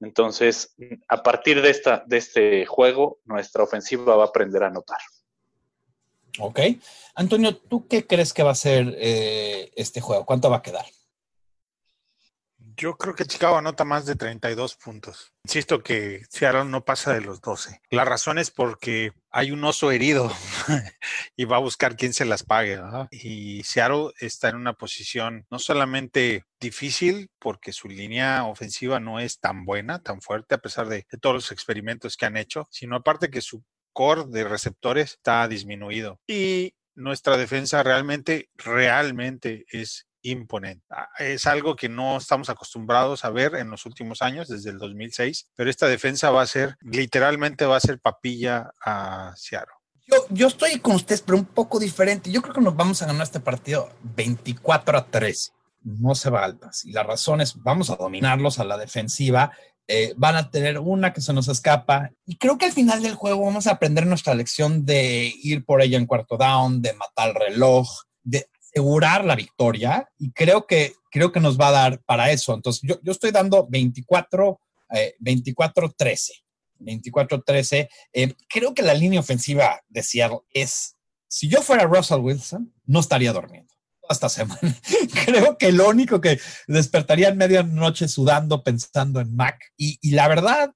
Entonces, 0.00 0.74
a 1.08 1.22
partir 1.22 1.60
de, 1.60 1.70
esta, 1.70 2.02
de 2.06 2.16
este 2.16 2.66
juego, 2.66 3.18
nuestra 3.24 3.62
ofensiva 3.62 4.16
va 4.16 4.24
a 4.24 4.28
aprender 4.28 4.62
a 4.62 4.68
anotar. 4.68 4.98
Ok. 6.38 6.60
Antonio, 7.14 7.56
¿tú 7.56 7.86
qué 7.86 8.06
crees 8.06 8.32
que 8.32 8.42
va 8.42 8.52
a 8.52 8.54
ser 8.54 8.96
eh, 8.98 9.70
este 9.76 10.00
juego? 10.00 10.24
¿Cuánto 10.24 10.48
va 10.48 10.58
a 10.58 10.62
quedar? 10.62 10.86
Yo 12.80 12.96
creo 12.96 13.14
que 13.14 13.26
Chicago 13.26 13.58
anota 13.58 13.84
más 13.84 14.06
de 14.06 14.16
32 14.16 14.76
puntos. 14.76 15.34
Insisto 15.44 15.82
que 15.82 16.22
Seattle 16.30 16.64
no 16.64 16.82
pasa 16.82 17.12
de 17.12 17.20
los 17.20 17.42
12. 17.42 17.82
La 17.90 18.06
razón 18.06 18.38
es 18.38 18.50
porque 18.50 19.12
hay 19.30 19.50
un 19.50 19.62
oso 19.64 19.90
herido 19.90 20.32
y 21.36 21.44
va 21.44 21.56
a 21.56 21.60
buscar 21.60 21.94
quién 21.94 22.14
se 22.14 22.24
las 22.24 22.42
pague. 22.42 22.76
¿verdad? 22.76 23.06
Y 23.10 23.62
Seattle 23.64 24.12
está 24.18 24.48
en 24.48 24.56
una 24.56 24.72
posición 24.72 25.44
no 25.50 25.58
solamente 25.58 26.44
difícil 26.58 27.28
porque 27.38 27.74
su 27.74 27.86
línea 27.86 28.46
ofensiva 28.46 28.98
no 28.98 29.20
es 29.20 29.40
tan 29.40 29.66
buena, 29.66 29.98
tan 30.02 30.22
fuerte, 30.22 30.54
a 30.54 30.58
pesar 30.62 30.88
de, 30.88 31.06
de 31.10 31.18
todos 31.18 31.34
los 31.34 31.52
experimentos 31.52 32.16
que 32.16 32.24
han 32.24 32.38
hecho, 32.38 32.66
sino 32.70 32.96
aparte 32.96 33.30
que 33.30 33.42
su 33.42 33.62
core 33.92 34.24
de 34.28 34.44
receptores 34.44 35.12
está 35.12 35.46
disminuido. 35.48 36.18
Y 36.26 36.72
nuestra 36.94 37.36
defensa 37.36 37.82
realmente, 37.82 38.48
realmente 38.56 39.66
es 39.68 40.06
imponente. 40.22 40.84
Ah, 40.90 41.08
Es 41.18 41.46
algo 41.46 41.76
que 41.76 41.88
no 41.88 42.18
estamos 42.18 42.50
acostumbrados 42.50 43.24
a 43.24 43.30
ver 43.30 43.54
en 43.54 43.70
los 43.70 43.86
últimos 43.86 44.22
años, 44.22 44.48
desde 44.48 44.70
el 44.70 44.78
2006, 44.78 45.50
pero 45.54 45.70
esta 45.70 45.86
defensa 45.86 46.30
va 46.30 46.42
a 46.42 46.46
ser, 46.46 46.76
literalmente 46.80 47.66
va 47.66 47.76
a 47.76 47.80
ser 47.80 48.00
papilla 48.00 48.72
a 48.84 49.32
Seattle. 49.36 49.74
Yo, 50.06 50.16
yo 50.30 50.48
estoy 50.48 50.78
con 50.80 50.96
ustedes, 50.96 51.22
pero 51.22 51.38
un 51.38 51.44
poco 51.44 51.78
diferente. 51.78 52.32
Yo 52.32 52.42
creo 52.42 52.54
que 52.54 52.60
nos 52.60 52.74
vamos 52.74 53.00
a 53.00 53.06
ganar 53.06 53.22
este 53.22 53.38
partido 53.38 53.90
24 54.02 54.98
a 54.98 55.06
3. 55.06 55.52
No 55.82 56.14
se 56.14 56.30
va 56.30 56.44
altas. 56.44 56.84
Y 56.84 56.92
la 56.92 57.04
razón 57.04 57.40
es, 57.40 57.54
vamos 57.62 57.90
a 57.90 57.96
dominarlos 57.96 58.58
a 58.58 58.64
la 58.64 58.76
defensiva. 58.76 59.52
Eh, 59.86 60.14
van 60.16 60.36
a 60.36 60.50
tener 60.50 60.78
una 60.78 61.12
que 61.12 61.20
se 61.20 61.32
nos 61.32 61.48
escapa. 61.48 62.10
Y 62.26 62.36
creo 62.36 62.58
que 62.58 62.66
al 62.66 62.72
final 62.72 63.02
del 63.02 63.14
juego 63.14 63.44
vamos 63.44 63.66
a 63.66 63.72
aprender 63.72 64.06
nuestra 64.06 64.34
lección 64.34 64.84
de 64.84 65.32
ir 65.42 65.64
por 65.64 65.80
ella 65.80 65.96
en 65.96 66.06
cuarto 66.06 66.36
down, 66.36 66.82
de 66.82 66.92
matar 66.92 67.30
el 67.30 67.34
reloj, 67.34 67.88
de 68.22 68.46
asegurar 68.70 69.24
la 69.24 69.34
victoria. 69.34 70.08
Y 70.18 70.32
creo 70.32 70.66
que, 70.66 70.94
creo 71.10 71.32
que 71.32 71.40
nos 71.40 71.58
va 71.58 71.68
a 71.68 71.72
dar 71.72 72.02
para 72.04 72.30
eso. 72.30 72.54
Entonces, 72.54 72.82
yo, 72.84 73.00
yo 73.02 73.12
estoy 73.12 73.30
dando 73.30 73.66
24, 73.68 74.60
eh, 74.90 75.14
24-13. 75.20 76.30
24-13. 76.80 77.88
Eh, 78.12 78.34
creo 78.48 78.74
que 78.74 78.82
la 78.82 78.94
línea 78.94 79.20
ofensiva 79.20 79.80
de 79.88 80.02
Seattle 80.02 80.40
es, 80.52 80.96
si 81.28 81.48
yo 81.48 81.62
fuera 81.62 81.84
Russell 81.84 82.20
Wilson, 82.20 82.72
no 82.86 83.00
estaría 83.00 83.32
durmiendo 83.32 83.72
esta 84.08 84.28
semana. 84.28 84.60
creo 85.24 85.56
que 85.56 85.70
lo 85.70 85.88
único 85.88 86.20
que 86.20 86.40
despertaría 86.66 87.28
en 87.28 87.36
medianoche 87.36 88.08
sudando, 88.08 88.62
pensando 88.64 89.20
en 89.20 89.34
Mac. 89.36 89.60
Y 89.76 90.10
la 90.10 90.26
verdad 90.26 90.72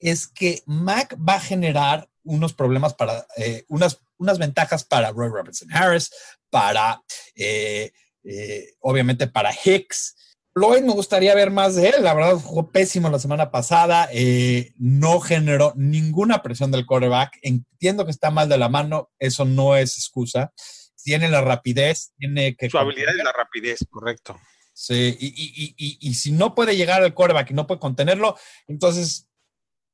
es 0.00 0.26
que 0.26 0.62
Mac 0.66 1.16
va 1.16 1.34
a 1.34 1.40
generar 1.40 2.08
unos 2.28 2.54
problemas 2.54 2.94
para, 2.94 3.26
eh, 3.36 3.64
unas, 3.68 4.00
unas 4.18 4.38
ventajas 4.38 4.84
para 4.84 5.10
Roy 5.12 5.28
Robertson 5.28 5.72
Harris, 5.72 6.10
para, 6.50 7.02
eh, 7.34 7.92
eh, 8.24 8.74
obviamente 8.80 9.26
para 9.26 9.52
Hicks. 9.52 10.14
Lloyd 10.54 10.82
me 10.82 10.92
gustaría 10.92 11.34
ver 11.34 11.50
más 11.50 11.76
de 11.76 11.88
él. 11.88 11.94
La 12.02 12.14
verdad, 12.14 12.34
jugó 12.36 12.70
pésimo 12.70 13.08
la 13.10 13.18
semana 13.18 13.50
pasada. 13.50 14.08
eh, 14.12 14.72
no 14.76 15.20
generó 15.20 15.72
ninguna 15.76 16.42
presión 16.42 16.70
del 16.70 16.84
quarterback. 16.84 17.38
Entiendo 17.42 18.04
que 18.04 18.10
está 18.10 18.30
mal 18.30 18.48
de 18.48 18.58
la 18.58 18.68
mano. 18.68 19.10
Eso 19.18 19.44
no 19.44 19.76
es 19.76 19.96
excusa. 19.96 20.52
Tiene 21.02 21.28
la 21.28 21.42
rapidez, 21.42 22.12
tiene 22.18 22.56
que. 22.56 22.68
Su 22.68 22.78
habilidad 22.78 23.16
es 23.16 23.24
la 23.24 23.32
rapidez, 23.32 23.86
correcto. 23.88 24.36
Sí, 24.72 25.16
y, 25.18 25.26
y, 25.26 25.74
y, 25.76 25.98
y, 26.08 26.14
si 26.14 26.30
no 26.30 26.54
puede 26.54 26.76
llegar 26.76 27.02
al 27.02 27.12
quarterback 27.12 27.50
y 27.50 27.54
no 27.54 27.66
puede 27.66 27.80
contenerlo, 27.80 28.36
entonces, 28.68 29.27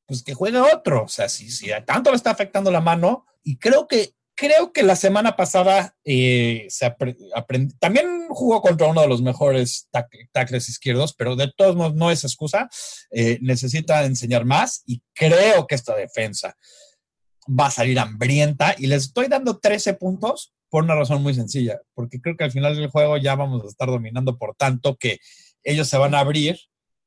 pues 0.07 0.23
que 0.23 0.35
juegue 0.35 0.59
otro. 0.59 1.05
O 1.05 1.09
sea, 1.09 1.29
si, 1.29 1.49
tanto 1.87 2.11
le 2.11 2.17
está 2.17 2.31
afectando 2.31 2.71
la 2.71 2.81
mano, 2.81 3.27
y 3.43 3.59
creo 3.59 3.87
que 3.87 4.15
creo 4.37 4.73
que 4.73 4.83
la 4.83 4.97
semana 4.97 5.37
pasada 5.37 5.97
eh. 6.05 6.67
También 7.79 8.27
jugó 8.29 8.61
contra 8.61 8.89
uno 8.89 9.01
de 9.01 9.09
los 9.09 9.23
mejores 9.23 9.89
tac 9.91 10.09
tackles 10.33 10.69
izquierdos, 10.69 11.15
pero 11.15 11.37
de 11.37 11.53
todos 11.57 11.77
modos 11.77 11.95
no 11.95 12.11
es 12.11 12.25
excusa. 12.25 12.69
Eh, 13.11 13.39
necesita 13.41 14.05
enseñar 14.05 14.45
más 14.45 14.83
y 14.87 15.03
creo 15.15 15.67
que 15.67 15.75
esta 15.75 15.95
defensa 15.95 16.57
va 17.49 17.67
a 17.67 17.71
salir 17.71 17.99
hambrienta 17.99 18.75
y 18.79 18.87
les 18.87 19.05
estoy 19.05 19.29
dando 19.29 19.59
13 19.59 19.95
puntos 19.95 20.55
por 20.69 20.83
una 20.83 20.97
razón 20.97 21.23
muy 21.23 21.35
sencilla, 21.35 21.81
porque 21.95 22.21
creo 22.21 22.37
que 22.37 22.45
al 22.45 22.51
final 22.51 22.75
del 22.75 22.91
juego 22.91 23.17
ya 23.17 23.37
vamos 23.37 23.63
a 23.65 23.69
estar 23.69 23.89
dominando 23.89 24.37
por 24.39 24.57
tanto 24.57 24.97
que 24.97 25.21
ellos 25.63 25.89
se 25.89 25.99
van 25.99 26.15
a 26.15 26.19
abrir 26.19 26.59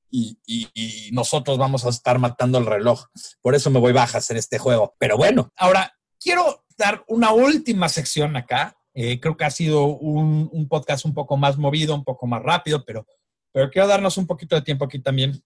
y, 0.09 0.39
y, 0.45 0.69
y 0.73 1.11
nosotros 1.11 1.57
vamos 1.57 1.85
a 1.85 1.89
estar 1.89 2.19
matando 2.19 2.57
el 2.57 2.65
reloj. 2.65 3.05
Por 3.41 3.55
eso 3.55 3.69
me 3.69 3.79
voy 3.79 3.93
bajas 3.93 4.29
en 4.31 4.37
este 4.37 4.57
juego. 4.57 4.95
Pero 4.99 5.17
bueno, 5.17 5.51
ahora 5.55 5.93
quiero 6.19 6.65
dar 6.77 7.03
una 7.07 7.31
última 7.31 7.89
sección 7.89 8.35
acá. 8.35 8.77
Eh, 8.93 9.19
creo 9.19 9.37
que 9.37 9.45
ha 9.45 9.51
sido 9.51 9.85
un, 9.85 10.49
un, 10.51 10.67
podcast 10.67 11.05
un 11.05 11.13
poco 11.13 11.37
más 11.37 11.57
movido, 11.57 11.93
un 11.93 12.03
poco 12.03 12.25
más 12.25 12.41
rápido, 12.41 12.83
pero, 12.83 13.05
pero 13.51 13.69
quiero 13.69 13.87
darnos 13.87 14.17
un 14.17 14.25
poquito 14.25 14.55
de 14.55 14.63
tiempo 14.63 14.85
aquí 14.85 14.99
también 14.99 15.43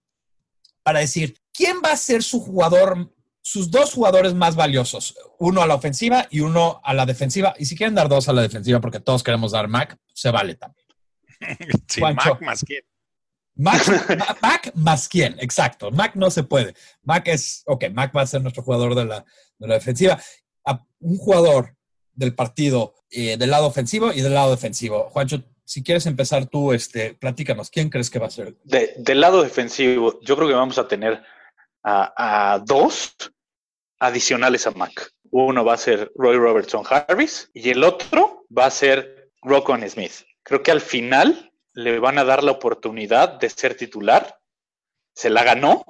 para 0.83 0.99
decir, 0.99 1.37
¿quién 1.53 1.77
va 1.83 1.91
a 1.91 1.97
ser 1.97 2.23
su 2.23 2.39
jugador, 2.39 3.13
sus 3.41 3.69
dos 3.69 3.93
jugadores 3.93 4.33
más 4.33 4.55
valiosos? 4.55 5.15
Uno 5.37 5.61
a 5.61 5.67
la 5.67 5.75
ofensiva 5.75 6.27
y 6.29 6.39
uno 6.39 6.79
a 6.83 6.93
la 6.93 7.05
defensiva. 7.05 7.53
Y 7.57 7.65
si 7.65 7.75
quieren 7.75 7.95
dar 7.95 8.07
dos 8.07 8.29
a 8.29 8.33
la 8.33 8.41
defensiva, 8.41 8.79
porque 8.79 9.01
todos 9.01 9.21
queremos 9.21 9.51
dar 9.51 9.67
Mac, 9.67 9.97
se 10.13 10.31
vale 10.31 10.55
también. 10.55 10.87
Sí, 11.87 11.99
Mac 11.99 12.39
más 12.41 12.63
quién. 12.63 12.83
Mac, 13.55 13.81
Mac, 14.41 14.71
más 14.75 15.07
quién, 15.07 15.35
exacto. 15.39 15.91
Mac 15.91 16.15
no 16.15 16.31
se 16.31 16.43
puede. 16.43 16.73
Mac 17.03 17.27
es, 17.27 17.63
ok, 17.65 17.85
Mac 17.91 18.15
va 18.15 18.21
a 18.21 18.27
ser 18.27 18.41
nuestro 18.41 18.63
jugador 18.63 18.95
de 18.95 19.05
la, 19.05 19.25
de 19.59 19.67
la 19.67 19.75
defensiva. 19.75 20.19
A 20.65 20.85
un 20.99 21.17
jugador 21.17 21.75
del 22.13 22.35
partido 22.35 22.93
eh, 23.09 23.37
del 23.37 23.49
lado 23.49 23.67
ofensivo 23.67 24.11
y 24.13 24.21
del 24.21 24.33
lado 24.33 24.51
defensivo. 24.51 25.09
Juancho, 25.09 25.43
si 25.65 25.83
quieres 25.83 26.05
empezar 26.05 26.47
tú, 26.47 26.73
este, 26.73 27.13
platícanos, 27.13 27.69
¿quién 27.69 27.89
crees 27.89 28.09
que 28.09 28.19
va 28.19 28.27
a 28.27 28.31
ser? 28.31 28.55
De, 28.63 28.93
del 28.97 29.21
lado 29.21 29.41
defensivo, 29.41 30.19
yo 30.21 30.35
creo 30.35 30.47
que 30.47 30.53
vamos 30.53 30.77
a 30.77 30.87
tener 30.87 31.23
a, 31.83 32.53
a, 32.53 32.59
dos 32.59 33.15
adicionales 33.99 34.67
a 34.67 34.71
Mac. 34.71 35.11
Uno 35.29 35.63
va 35.63 35.75
a 35.75 35.77
ser 35.77 36.11
Roy 36.15 36.37
Robertson 36.37 36.83
Harris 36.89 37.49
y 37.53 37.69
el 37.69 37.83
otro 37.83 38.45
va 38.55 38.65
a 38.65 38.71
ser 38.71 39.31
Rockon 39.41 39.87
Smith. 39.89 40.13
Creo 40.43 40.61
que 40.61 40.71
al 40.71 40.81
final 40.81 41.50
le 41.73 41.99
van 41.99 42.17
a 42.17 42.23
dar 42.23 42.43
la 42.43 42.51
oportunidad 42.51 43.39
de 43.39 43.49
ser 43.49 43.75
titular. 43.75 44.39
Se 45.13 45.29
la 45.29 45.43
ganó, 45.43 45.83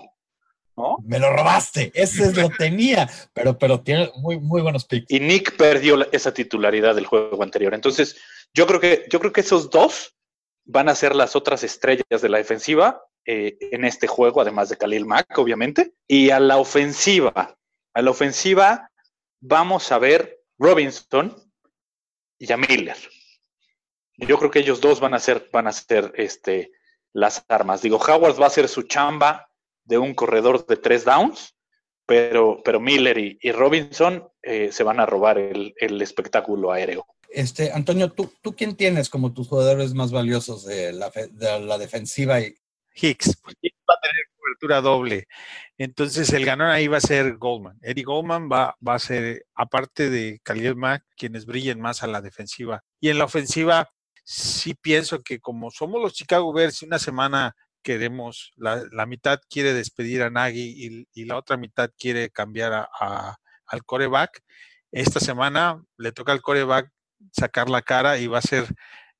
¿no? 0.76 0.98
Me 1.04 1.20
lo 1.20 1.32
robaste, 1.32 1.92
ese 1.94 2.34
lo 2.34 2.50
tenía, 2.58 3.10
pero, 3.34 3.58
pero 3.58 3.82
tiene 3.82 4.12
muy, 4.16 4.40
muy 4.40 4.62
buenos 4.62 4.86
picks. 4.86 5.12
Y 5.12 5.20
Nick 5.20 5.56
perdió 5.58 6.12
esa 6.12 6.34
titularidad 6.34 6.96
del 6.96 7.06
juego 7.06 7.44
anterior. 7.44 7.74
Entonces, 7.74 8.18
yo 8.54 8.68
creo 8.68 8.80
que, 8.80 9.06
yo 9.10 9.20
creo 9.20 9.32
que 9.32 9.42
esos 9.42 9.70
dos 9.70 10.16
van 10.66 10.90
a 10.90 10.96
ser 10.96 11.16
las 11.16 11.36
otras 11.36 11.64
estrellas 11.64 12.22
de 12.22 12.30
la 12.30 12.38
defensiva 12.38 13.04
eh, 13.26 13.58
en 13.72 13.86
este 13.86 14.08
juego, 14.08 14.42
además 14.42 14.70
de 14.70 14.78
Khalil 14.78 15.06
Mack, 15.06 15.38
obviamente. 15.38 15.94
Y 16.08 16.30
a 16.32 16.40
la 16.40 16.58
ofensiva, 16.58 17.58
a 17.94 18.02
la 18.02 18.12
ofensiva 18.12 18.90
vamos 19.40 19.92
a 19.92 20.00
ver 20.00 20.42
Robinson 20.58 21.36
y 22.40 22.52
a 22.52 22.58
Miller. 22.58 22.98
Yo 24.22 24.38
creo 24.38 24.52
que 24.52 24.60
ellos 24.60 24.82
dos 24.82 25.00
van 25.00 25.14
a 25.14 25.20
ser, 25.20 25.50
van 25.52 25.68
a 25.68 25.72
ser 25.72 26.14
este, 26.16 26.72
las 27.14 27.44
armas. 27.48 27.82
Digo, 27.82 27.98
Howard 27.98 28.40
va 28.42 28.48
a 28.48 28.52
ser 28.52 28.68
su 28.68 28.84
chamba 28.84 29.50
de 29.84 29.98
un 29.98 30.14
corredor 30.14 30.66
de 30.66 30.78
tres 30.78 31.04
downs, 31.06 31.56
pero, 32.06 32.62
pero 32.64 32.80
Miller 32.80 33.18
y, 33.18 33.40
y 33.42 33.52
Robinson 33.52 34.30
eh, 34.42 34.72
se 34.72 34.84
van 34.84 35.00
a 35.00 35.06
robar 35.06 35.38
el, 35.38 35.74
el, 35.78 36.02
espectáculo 36.02 36.72
aéreo. 36.72 37.06
Este, 37.30 37.72
Antonio, 37.72 38.12
¿tú, 38.12 38.32
¿tú 38.42 38.56
quién 38.56 38.76
tienes 38.76 39.10
como 39.10 39.34
tus 39.34 39.48
jugadores 39.48 39.94
más 39.94 40.12
valiosos 40.12 40.66
de 40.66 40.94
la, 40.94 41.10
fe- 41.12 41.30
de 41.32 41.60
la 41.60 41.78
defensiva? 41.78 42.40
Y, 42.42 42.54
Hicks, 42.94 43.42
Hicks 43.62 43.80
va 43.90 43.96
a 43.96 44.02
tener 44.02 44.26
cobertura 44.38 44.82
doble. 44.82 45.28
Entonces 45.78 46.32
el 46.34 46.46
ganador 46.46 46.74
ahí 46.74 46.88
va 46.88 46.98
a 46.98 47.02
ser 47.02 47.38
Goldman. 47.38 47.80
Eddie 47.82 48.04
Goldman 48.04 48.50
va, 48.52 48.76
va 48.86 48.96
a 48.96 49.00
ser, 49.00 49.46
aparte 49.56 50.10
de 50.10 50.42
Khalil 50.44 50.76
Mack, 50.76 51.06
quienes 51.16 51.46
brillen 51.46 51.80
más 51.80 52.04
a 52.04 52.08
la 52.08 52.22
defensiva. 52.22 52.84
Y 53.00 53.10
en 53.10 53.18
la 53.18 53.26
ofensiva, 53.26 53.90
sí 54.24 54.74
pienso 54.76 55.22
que 55.22 55.40
como 55.40 55.72
somos 55.72 56.02
los 56.02 56.14
Chicago 56.14 56.54
Bears, 56.54 56.82
y 56.82 56.86
una 56.86 57.00
semana 57.00 57.56
queremos, 57.84 58.52
la, 58.56 58.84
la 58.92 59.06
mitad 59.06 59.40
quiere 59.50 59.74
despedir 59.74 60.22
a 60.24 60.30
Nagy 60.30 61.08
y, 61.14 61.26
la 61.26 61.38
otra 61.38 61.58
mitad 61.58 61.90
quiere 61.98 62.30
cambiar 62.30 62.74
a, 62.74 62.90
a- 63.00 63.38
al 63.66 63.84
coreback, 63.86 64.42
esta 64.92 65.20
semana 65.20 65.82
le 65.98 66.12
toca 66.12 66.32
al 66.34 66.42
coreback 66.42 66.92
sacar 67.32 67.70
la 67.70 67.82
cara 67.82 68.18
y 68.18 68.28
va 68.28 68.40
a 68.40 68.42
ser 68.42 68.66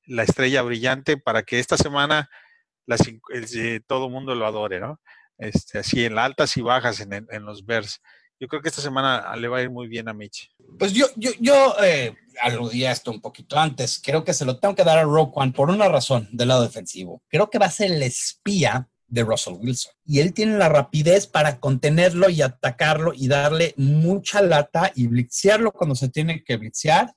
la 0.04 0.22
estrella 0.24 0.62
brillante 0.62 1.16
para 1.16 1.42
que 1.42 1.58
esta 1.58 1.76
semana 1.76 2.28
el- 2.86 3.46
eh, 3.56 3.80
todo 3.86 4.06
el 4.06 4.12
mundo 4.12 4.34
lo 4.34 4.46
adore, 4.46 4.80
¿no? 4.80 5.00
Este, 5.38 5.78
así 5.78 6.04
en 6.04 6.18
altas 6.18 6.56
y 6.56 6.62
bajas 6.62 7.00
en- 7.00 7.26
en 7.30 7.44
los 7.44 7.64
Bears. 7.64 8.00
Yo 8.42 8.48
creo 8.48 8.60
que 8.60 8.70
esta 8.70 8.82
semana 8.82 9.36
le 9.36 9.46
va 9.46 9.58
a 9.58 9.62
ir 9.62 9.70
muy 9.70 9.86
bien 9.86 10.08
a 10.08 10.12
Mitch. 10.12 10.50
pues 10.76 10.92
yo, 10.92 11.06
yo, 11.14 11.30
yo 11.38 11.76
eh, 11.80 12.12
aludí 12.40 12.84
a 12.84 12.90
esto 12.90 13.12
un 13.12 13.20
poquito 13.20 13.56
antes. 13.56 14.02
Creo 14.04 14.24
que 14.24 14.34
se 14.34 14.44
lo 14.44 14.58
tengo 14.58 14.74
que 14.74 14.82
dar 14.82 14.98
a 14.98 15.04
Roquan 15.04 15.52
por 15.52 15.70
una 15.70 15.86
razón 15.86 16.28
del 16.32 16.48
lado 16.48 16.62
defensivo. 16.62 17.22
Creo 17.28 17.48
que 17.48 17.60
va 17.60 17.66
a 17.66 17.70
ser 17.70 17.92
el 17.92 18.02
espía 18.02 18.88
de 19.06 19.22
Russell 19.22 19.54
Wilson. 19.60 19.92
Y 20.04 20.18
él 20.18 20.34
tiene 20.34 20.58
la 20.58 20.68
rapidez 20.68 21.28
para 21.28 21.60
contenerlo 21.60 22.28
y 22.30 22.42
atacarlo 22.42 23.12
y 23.14 23.28
darle 23.28 23.74
mucha 23.76 24.42
lata 24.42 24.90
y 24.96 25.06
blitzearlo 25.06 25.70
cuando 25.70 25.94
se 25.94 26.08
tiene 26.08 26.42
que 26.42 26.56
blitzear. 26.56 27.14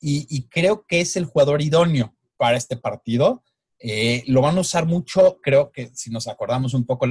Y, 0.00 0.48
creo 0.48 0.84
que 0.88 1.00
es 1.00 1.14
el 1.14 1.26
jugador 1.26 1.62
idóneo 1.62 2.16
para 2.36 2.56
este 2.56 2.76
partido. 2.76 3.44
Eh, 3.78 4.24
lo 4.26 4.40
van 4.42 4.58
a 4.58 4.62
usar 4.62 4.86
mucho, 4.86 5.38
creo 5.40 5.70
que 5.70 5.92
si 5.94 6.10
nos 6.10 6.26
acordamos 6.26 6.74
un 6.74 6.84
poco 6.84 7.06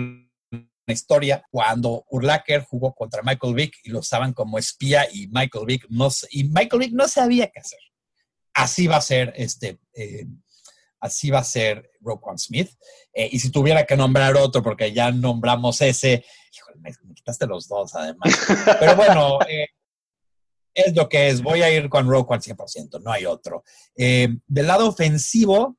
historia, 0.93 1.43
cuando 1.51 2.05
Urlacher 2.09 2.63
jugó 2.63 2.93
contra 2.93 3.21
Michael 3.23 3.55
Vick 3.55 3.75
y 3.83 3.89
lo 3.89 3.99
usaban 3.99 4.33
como 4.33 4.57
espía 4.57 5.07
y 5.11 5.27
Michael 5.27 5.65
Vick 5.65 5.85
no, 5.89 6.09
y 6.31 6.45
Michael 6.45 6.79
Vick 6.79 6.93
no 6.93 7.07
sabía 7.07 7.47
qué 7.47 7.59
hacer. 7.59 7.79
Así 8.53 8.87
va 8.87 8.97
a 8.97 9.01
ser 9.01 9.33
este, 9.35 9.79
eh, 9.93 10.25
así 10.99 11.29
va 11.29 11.39
a 11.39 11.43
ser 11.43 11.91
Roquan 12.01 12.37
Smith. 12.37 12.69
Eh, 13.13 13.29
y 13.31 13.39
si 13.39 13.51
tuviera 13.51 13.85
que 13.85 13.97
nombrar 13.97 14.35
otro, 14.37 14.61
porque 14.61 14.91
ya 14.93 15.11
nombramos 15.11 15.81
ese, 15.81 16.25
híjole, 16.53 16.77
me, 16.79 16.91
me 17.03 17.13
quitaste 17.13 17.47
los 17.47 17.67
dos 17.67 17.95
además. 17.95 18.33
Pero 18.79 18.95
bueno, 18.95 19.39
eh, 19.47 19.67
es 20.73 20.95
lo 20.95 21.09
que 21.09 21.29
es. 21.29 21.41
Voy 21.41 21.61
a 21.61 21.71
ir 21.71 21.89
con 21.89 22.07
Roquan 22.07 22.39
100%, 22.39 23.01
no 23.01 23.11
hay 23.11 23.25
otro. 23.25 23.63
Eh, 23.95 24.29
del 24.45 24.67
lado 24.67 24.87
ofensivo, 24.87 25.77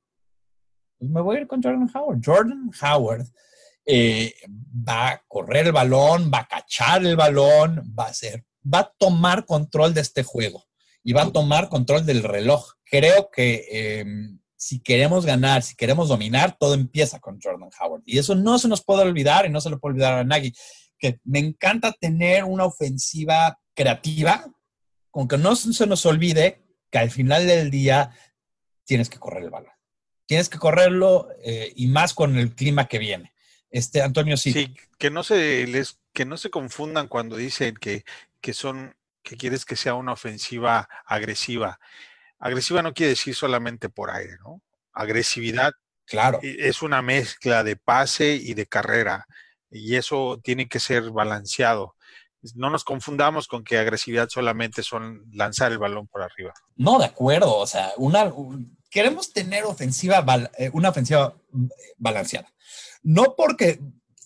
pues 0.98 1.10
me 1.10 1.20
voy 1.20 1.36
a 1.36 1.40
ir 1.40 1.46
con 1.46 1.62
Jordan 1.62 1.90
Howard. 1.94 2.20
Jordan 2.24 2.70
Howard 2.82 3.26
eh, 3.90 4.34
va 4.86 5.08
a 5.08 5.24
correr 5.26 5.66
el 5.66 5.72
balón, 5.72 6.30
va 6.32 6.40
a 6.40 6.46
cachar 6.46 7.06
el 7.06 7.16
balón, 7.16 7.94
va 7.98 8.04
a 8.04 8.10
hacer, 8.10 8.44
va 8.62 8.80
a 8.80 8.94
tomar 8.98 9.46
control 9.46 9.94
de 9.94 10.02
este 10.02 10.22
juego 10.22 10.66
y 11.02 11.14
va 11.14 11.22
a 11.22 11.32
tomar 11.32 11.70
control 11.70 12.04
del 12.04 12.22
reloj. 12.22 12.74
Creo 12.84 13.30
que 13.30 13.66
eh, 13.72 14.04
si 14.56 14.80
queremos 14.80 15.24
ganar, 15.24 15.62
si 15.62 15.74
queremos 15.74 16.08
dominar, 16.08 16.58
todo 16.58 16.74
empieza 16.74 17.18
con 17.18 17.40
Jordan 17.40 17.70
Howard. 17.80 18.02
Y 18.04 18.18
eso 18.18 18.34
no 18.34 18.58
se 18.58 18.68
nos 18.68 18.84
puede 18.84 19.02
olvidar 19.02 19.46
y 19.46 19.48
no 19.48 19.62
se 19.62 19.70
lo 19.70 19.80
puede 19.80 19.94
olvidar 19.94 20.18
a 20.18 20.24
Nagy, 20.24 20.52
que 20.98 21.18
me 21.24 21.38
encanta 21.38 21.94
tener 21.98 22.44
una 22.44 22.66
ofensiva 22.66 23.58
creativa, 23.74 24.44
con 25.10 25.28
que 25.28 25.38
no 25.38 25.56
se 25.56 25.86
nos 25.86 26.04
olvide 26.04 26.62
que 26.90 26.98
al 26.98 27.10
final 27.10 27.46
del 27.46 27.70
día 27.70 28.10
tienes 28.84 29.08
que 29.08 29.18
correr 29.18 29.44
el 29.44 29.50
balón. 29.50 29.72
Tienes 30.26 30.50
que 30.50 30.58
correrlo 30.58 31.28
eh, 31.42 31.72
y 31.74 31.86
más 31.86 32.12
con 32.12 32.36
el 32.36 32.54
clima 32.54 32.86
que 32.86 32.98
viene. 32.98 33.32
Este, 33.70 34.02
Antonio, 34.02 34.36
sí. 34.36 34.52
Sí, 34.52 34.74
que 34.98 35.10
no 35.10 35.22
se 35.22 35.66
les, 35.66 35.98
que 36.12 36.24
no 36.24 36.36
se 36.36 36.50
confundan 36.50 37.08
cuando 37.08 37.36
dicen 37.36 37.76
que, 37.76 38.04
que 38.40 38.54
son, 38.54 38.96
que 39.22 39.36
quieres 39.36 39.64
que 39.64 39.76
sea 39.76 39.94
una 39.94 40.12
ofensiva 40.12 40.88
agresiva. 41.06 41.78
Agresiva 42.38 42.82
no 42.82 42.94
quiere 42.94 43.10
decir 43.10 43.34
solamente 43.34 43.88
por 43.88 44.10
aire, 44.10 44.36
¿no? 44.42 44.62
Agresividad 44.92 45.72
Claro. 46.06 46.40
es 46.42 46.80
una 46.82 47.02
mezcla 47.02 47.62
de 47.62 47.76
pase 47.76 48.34
y 48.34 48.54
de 48.54 48.66
carrera, 48.66 49.26
y 49.70 49.96
eso 49.96 50.40
tiene 50.42 50.66
que 50.66 50.80
ser 50.80 51.10
balanceado. 51.10 51.94
No 52.54 52.70
nos 52.70 52.84
confundamos 52.84 53.46
con 53.46 53.62
que 53.64 53.76
agresividad 53.76 54.28
solamente 54.30 54.82
son 54.82 55.24
lanzar 55.32 55.70
el 55.72 55.78
balón 55.78 56.06
por 56.06 56.22
arriba. 56.22 56.54
No, 56.76 56.98
de 56.98 57.04
acuerdo. 57.06 57.54
O 57.56 57.66
sea, 57.66 57.92
una, 57.98 58.24
un- 58.24 58.78
queremos 58.90 59.32
tener 59.34 59.64
ofensiva, 59.64 60.24
eh, 60.56 60.70
una 60.72 60.88
ofensiva 60.88 61.34
balanceada. 61.96 62.52
No 63.02 63.34
porque 63.36 63.80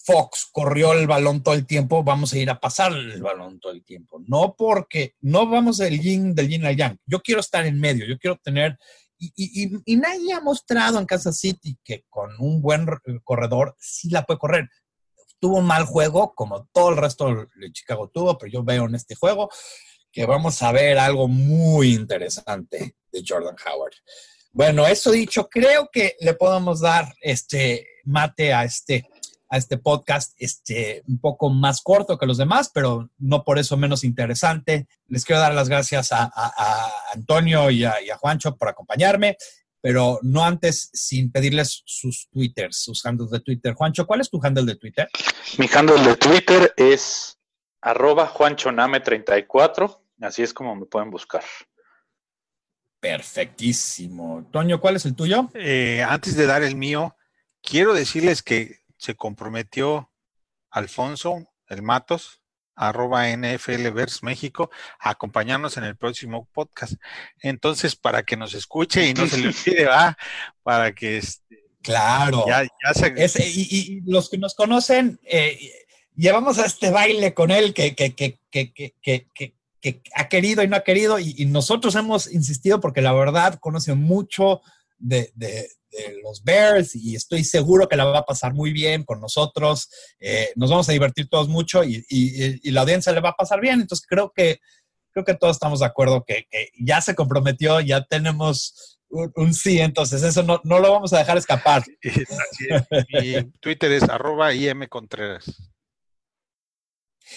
Fox 0.05 0.49
corrió 0.51 0.92
el 0.92 1.07
balón 1.07 1.42
todo 1.42 1.55
el 1.55 1.66
tiempo, 1.66 2.03
vamos 2.03 2.33
a 2.33 2.38
ir 2.38 2.51
a 2.51 2.59
pasar 2.59 2.92
el 2.92 3.23
balón 3.23 3.61
todo 3.61 3.73
el 3.73 3.85
tiempo. 3.85 4.21
No 4.27 4.55
porque 4.57 5.14
no 5.21 5.49
vamos 5.49 5.79
del 5.79 6.01
yin, 6.01 6.35
del 6.35 6.49
yin 6.49 6.66
al 6.66 6.77
yang. 6.77 6.99
Yo 7.07 7.21
quiero 7.21 7.40
estar 7.40 7.64
en 7.66 7.79
medio, 7.79 8.07
yo 8.07 8.18
quiero 8.18 8.37
tener. 8.42 8.79
Y, 9.18 9.97
nadie 9.97 10.33
ha 10.33 10.40
mostrado 10.40 10.99
en 10.99 11.07
Kansas 11.07 11.38
City 11.38 11.79
que 11.85 12.05
con 12.09 12.31
un 12.40 12.61
buen 12.61 12.87
corredor 13.23 13.77
sí 13.79 14.11
la 14.11 14.25
puede 14.25 14.40
correr. 14.40 14.68
Tuvo 15.38 15.59
un 15.59 15.66
mal 15.66 15.85
juego, 15.85 16.35
como 16.35 16.66
todo 16.73 16.90
el 16.90 16.97
resto 16.97 17.47
de 17.55 17.73
Chicago 17.73 18.11
tuvo, 18.11 18.37
pero 18.37 18.51
yo 18.51 18.64
veo 18.64 18.87
en 18.87 18.97
este 18.97 19.14
juego 19.14 19.49
que 20.11 20.27
vamos 20.27 20.61
a 20.62 20.73
ver 20.73 20.99
algo 20.99 21.29
muy 21.29 21.95
interesante 21.95 22.97
de 23.12 23.25
Jordan 23.27 23.57
Howard. 23.64 23.95
Bueno, 24.55 24.87
eso 24.87 25.11
dicho, 25.11 25.49
creo 25.49 25.88
que 25.91 26.15
le 26.21 26.35
podemos 26.35 26.83
dar 26.83 27.15
este 27.23 27.87
mate 28.05 28.53
a 28.53 28.65
este, 28.65 29.09
a 29.49 29.57
este 29.57 29.79
podcast 29.79 30.35
este, 30.37 31.03
un 31.09 31.19
poco 31.21 31.49
más 31.49 31.81
corto 31.81 32.19
que 32.19 32.27
los 32.27 32.37
demás, 32.37 32.71
pero 32.73 33.09
no 33.17 33.45
por 33.45 33.59
eso 33.59 33.79
menos 33.79 34.05
interesante. 34.05 34.87
Les 35.09 35.25
quiero 35.25 35.41
dar 35.41 35.55
las 35.55 35.71
gracias 35.71 36.11
a, 36.12 36.31
Antonio 37.15 37.71
y 37.71 37.85
a, 37.85 38.03
y 38.03 38.11
a 38.11 38.19
Juancho 38.19 38.55
por 38.59 38.69
acompañarme, 38.69 39.38
pero 39.81 40.19
no 40.21 40.45
antes 40.45 40.91
sin 40.93 41.33
pedirles 41.33 41.83
sus 41.87 42.29
twitters, 42.29 42.77
sus 42.77 43.05
handles 43.07 43.31
de 43.31 43.41
Twitter. 43.41 43.73
Juancho, 43.73 44.07
¿cuál 44.07 44.21
es 44.21 44.29
tu 44.29 44.38
handle 44.43 44.67
de 44.67 44.77
Twitter? 44.77 45.09
Mi 45.57 45.67
handle 45.75 46.03
de 46.03 46.17
Twitter 46.17 46.75
es 46.77 47.38
arroba 47.81 48.31
juanchoname34. 48.31 49.99
Así 50.21 50.43
es 50.43 50.53
como 50.53 50.77
me 50.77 50.85
pueden 50.85 51.11
buscar. 51.11 51.43
Perfectísimo. 53.03 54.49
Toño, 54.53 54.81
¿cuál 54.81 54.97
es 54.97 55.05
el 55.05 55.15
tuyo? 55.15 55.51
Eh, 55.55 56.03
antes 56.09 56.37
de 56.37 56.47
dar 56.47 56.62
el 56.62 56.77
mío, 56.77 57.17
quiero 57.61 57.95
decirles 57.95 58.43
que 58.43 58.79
se 58.97 59.17
comprometió 59.17 60.11
Alfonso, 60.71 61.47
el 61.69 61.83
Matos, 61.83 62.41
arroba 62.77 63.29
NFL 63.29 63.91
Vers 63.91 64.23
México, 64.23 64.71
a 65.01 65.11
acompañarnos 65.11 65.77
en 65.77 65.85
el 65.85 65.97
próximo 65.97 66.49
podcast. 66.53 66.95
Entonces, 67.41 67.97
para 67.97 68.23
que 68.23 68.37
nos 68.37 68.55
escuche 68.55 69.07
y 69.09 69.15
no 69.15 69.27
se 69.27 69.38
le 69.38 69.49
olvide, 69.67 69.85
va, 69.87 70.17
para 70.62 70.95
que 70.95 71.19
este, 71.19 71.65
Claro. 71.83 72.45
ya, 72.47 72.62
ya 72.62 72.95
se... 72.95 73.12
Es- 73.17 73.37
y 73.41 74.01
los 74.07 74.31
que 74.31 74.38
nos 74.38 74.55
conocen, 74.55 75.19
eh, 75.25 75.59
llevamos 76.15 76.59
a 76.61 76.67
este 76.67 76.91
baile 76.91 77.35
con 77.35 77.51
él 77.51 77.75
que, 77.75 77.97
que, 77.97 78.15
que, 78.15 78.33
que, 78.53 79.55
que, 79.83 80.01
ha 80.14 80.29
querido 80.29 80.62
y 80.62 80.68
no 80.68 80.77
ha 80.77 80.85
querido, 80.85 81.18
y, 81.18 81.35
y 81.37 81.45
nosotros 81.45 81.95
hemos 81.97 82.33
insistido 82.33 82.81
porque 82.81 83.03
la 83.03 83.12
verdad 83.12 83.59
conoce 83.61 83.95
mucho 83.95 84.62
de, 84.99 85.31
de- 85.35 85.68
los 86.23 86.42
Bears 86.42 86.95
y 86.97 87.14
estoy 87.16 87.45
seguro 87.45 87.87
que 87.87 87.97
la 87.97 88.07
va 88.07 88.21
a 88.21 88.25
pasar 88.25 88.55
muy 88.55 88.73
bien 88.73 89.05
con 89.05 89.21
nosotros. 89.21 89.90
Eh, 90.21 90.51
nos 90.57 90.71
vamos 90.71 90.88
a 90.88 90.92
divertir 90.92 91.29
todos 91.29 91.49
mucho 91.51 91.85
y, 91.85 91.97
y- 92.09 92.66
y 92.66 92.71
la 92.71 92.81
audiencia 92.81 93.12
le 93.12 93.21
va 93.21 93.29
a 93.29 93.35
pasar 93.37 93.61
bien. 93.61 93.83
Entonces 93.83 94.07
creo 94.09 94.33
que, 94.35 94.59
creo 95.12 95.23
que 95.27 95.35
todos 95.35 95.57
estamos 95.57 95.81
de 95.81 95.87
acuerdo 95.87 96.25
que, 96.27 96.47
que 96.51 96.71
ya 96.81 97.03
se 97.03 97.14
comprometió, 97.14 97.79
ya 97.83 98.03
tenemos 98.05 98.99
un, 99.11 99.53
sí, 99.53 99.81
entonces 99.81 100.23
eso 100.23 100.42
no, 100.42 100.62
no 100.64 100.79
lo 100.79 100.90
vamos 100.90 101.12
a 101.12 101.18
dejar 101.18 101.37
escapar. 101.37 101.83
Mi 103.12 103.51
Twitter 103.61 103.92
es 103.92 104.05
arroba 104.05 104.55
IM 104.55 104.87
Contreras. 104.88 105.45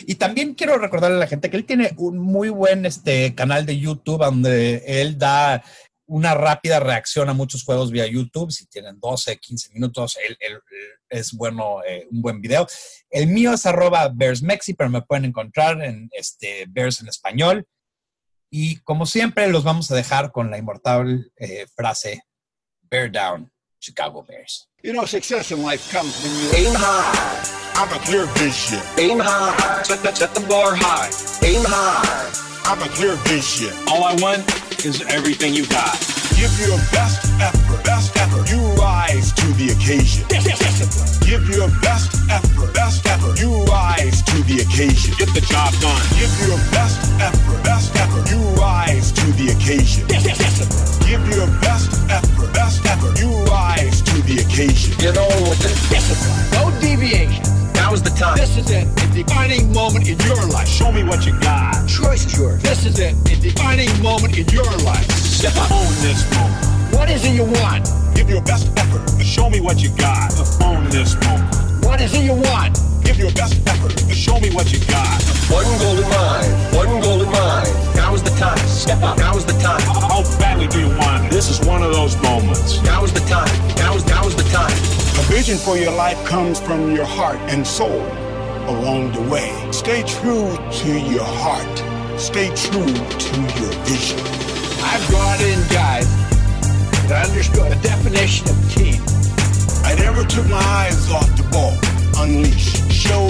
Y 0.02 0.16
también 0.16 0.54
quiero 0.54 0.78
recordarle 0.78 1.18
a 1.18 1.20
la 1.20 1.28
gente 1.28 1.50
que 1.50 1.58
él 1.58 1.66
tiene 1.66 1.94
un 1.98 2.18
muy 2.18 2.50
buen 2.50 2.86
este, 2.86 3.34
canal 3.36 3.66
de 3.66 3.80
YouTube 3.80 4.24
donde 4.24 4.84
él 4.86 5.18
da 5.18 5.64
una 6.08 6.36
rápida 6.36 6.80
reacción 6.80 7.30
a 7.30 7.34
muchos 7.34 7.64
juegos 7.64 7.92
vía 7.92 8.06
YouTube. 8.06 8.52
Si 8.52 8.68
tienen 8.68 9.00
12, 9.00 9.38
15 9.38 9.74
minutos, 9.74 10.18
él, 10.28 10.38
él- 10.40 10.54
él 10.54 10.88
es 11.10 11.34
bueno, 11.34 11.84
eh, 11.88 12.08
un 12.12 12.22
buen 12.22 12.42
video. 12.42 12.68
El 13.10 13.28
mío 13.28 13.54
es 13.54 13.66
arroba 13.66 14.10
BearsMexi, 14.14 14.74
pero 14.74 14.90
me 14.90 15.02
pueden 15.02 15.26
encontrar 15.26 15.82
en 15.84 16.10
este, 16.12 16.66
Bears 16.68 17.02
en 17.02 17.08
español. 17.08 17.66
Y 18.52 18.78
como 18.82 19.06
siempre, 19.06 19.48
los 19.50 19.64
vamos 19.64 19.90
a 19.92 19.96
dejar 19.96 20.32
con 20.32 20.52
la 20.52 20.58
inmortal 20.58 21.32
eh, 21.38 21.66
frase, 21.76 22.22
Bear 22.84 23.12
Down, 23.12 23.52
Chicago 23.80 24.24
Bears. 24.24 24.70
You 24.84 24.94
know, 24.94 25.08
success 25.08 25.52
in 25.52 25.64
life 25.66 25.92
comes 25.92 26.16
when 26.24 26.32
you 26.34 26.68
aim 26.70 26.76
high. 26.76 27.65
I'm 27.76 27.92
a 27.92 28.00
clear 28.06 28.26
vision. 28.40 28.80
Aim 28.98 29.20
high. 29.20 29.84
Set 29.84 30.00
the, 30.00 30.16
set 30.16 30.34
the 30.34 30.40
bar 30.48 30.80
high. 30.80 31.12
Aim 31.44 31.60
high. 31.68 32.32
I'm 32.64 32.80
a 32.80 32.88
clear 32.96 33.20
vision. 33.28 33.76
All 33.92 34.00
I 34.08 34.16
want 34.24 34.48
is 34.88 35.04
everything 35.12 35.54
you 35.54 35.68
got. 35.68 36.00
Give 36.40 36.56
your 36.64 36.80
best 36.96 37.28
effort, 37.44 37.84
best 37.84 38.16
effort. 38.16 38.48
You 38.48 38.64
rise 38.80 39.36
to 39.36 39.48
the 39.60 39.76
occasion. 39.76 40.24
Give 41.28 41.44
your 41.52 41.68
best 41.84 42.16
effort, 42.32 42.72
best 42.74 43.04
effort. 43.12 43.40
You 43.44 43.52
rise 43.68 44.24
to 44.24 44.40
the 44.48 44.64
occasion. 44.64 45.12
Get 45.20 45.36
the 45.36 45.44
job 45.44 45.76
done. 45.84 46.04
Give 46.16 46.32
your 46.48 46.60
best 46.72 46.95
This 58.56 58.72
is 58.72 58.72
it. 58.72 58.88
A 58.88 59.14
defining 59.14 59.74
moment 59.74 60.08
in 60.08 60.18
your 60.20 60.40
life. 60.48 60.70
Show 60.70 60.90
me 60.90 61.04
what 61.04 61.26
you 61.26 61.38
got. 61.42 61.90
Choice 61.90 62.26
is 62.26 62.40
yours. 62.40 62.64
This 62.64 62.86
is 62.86 62.98
it. 63.00 63.12
A 63.28 63.36
defining 63.36 63.92
moment 64.02 64.38
in 64.38 64.48
your 64.48 64.64
life. 64.88 65.12
Step 65.12 65.52
up. 65.58 65.70
Own 65.72 65.92
this 66.00 66.24
moment. 66.32 66.96
What 66.96 67.10
is 67.12 67.26
it 67.26 67.36
you 67.36 67.44
want? 67.44 67.90
Give 68.16 68.30
your 68.30 68.42
best 68.44 68.72
effort. 68.80 69.04
Show 69.22 69.50
me 69.50 69.60
what 69.60 69.84
you 69.84 69.90
got. 69.98 70.32
Own 70.64 70.88
this 70.88 71.20
moment. 71.28 71.84
What 71.84 72.00
is 72.00 72.14
it 72.14 72.24
you 72.24 72.32
want? 72.32 72.80
Give 73.04 73.20
your 73.20 73.32
best 73.34 73.60
effort. 73.68 73.92
Show 74.16 74.40
me 74.40 74.50
what 74.56 74.72
you 74.72 74.80
got. 74.88 75.22
One 75.52 75.68
goal 75.84 76.00
in 76.00 76.08
mind. 76.08 76.48
One 76.80 77.02
goal 77.04 77.22
in 77.24 77.30
mind. 77.30 77.76
Now 78.00 78.16
is 78.16 78.24
the 78.24 78.32
time. 78.40 78.58
Step 78.72 79.04
up. 79.04 79.18
Now 79.18 79.36
is 79.36 79.44
the 79.44 79.60
time. 79.60 79.82
How 79.84 80.24
badly 80.40 80.68
do 80.68 80.80
you 80.80 80.96
want 80.96 81.26
it? 81.26 81.30
This 81.30 81.50
is 81.50 81.60
one 81.68 81.84
of 81.84 81.92
those 81.92 82.16
moments. 82.24 82.82
Now 82.84 83.04
is 83.04 83.12
the 83.12 83.20
time. 83.28 83.52
Now 83.76 83.98
is 83.98 84.06
now 84.08 84.26
is 84.26 84.36
the 84.38 84.48
time. 84.48 84.72
A 85.20 85.24
vision 85.28 85.58
for 85.58 85.76
your 85.76 85.92
life 85.92 86.24
comes 86.24 86.62
from 86.62 86.96
your 86.96 87.06
heart 87.06 87.38
and 87.52 87.68
soul 87.68 88.00
along 88.68 89.12
the 89.12 89.22
way. 89.30 89.52
Stay 89.72 90.04
true 90.04 90.56
to 90.82 91.00
your 91.00 91.24
heart. 91.24 92.20
Stay 92.20 92.48
true 92.56 92.86
to 92.86 93.36
your 93.60 93.74
vision. 93.86 94.20
I've 94.82 95.06
brought 95.10 95.42
in 95.42 95.60
guys 95.70 96.08
that 97.08 97.28
understood 97.30 97.72
the 97.72 97.80
definition 97.82 98.50
of 98.50 98.58
team. 98.74 99.02
I 99.84 99.96
never 99.96 100.24
took 100.26 100.48
my 100.50 100.58
eyes 100.58 101.12
off 101.12 101.30
the 101.38 101.44
ball. 101.52 101.78
Unleash, 102.18 102.82
show 102.92 103.25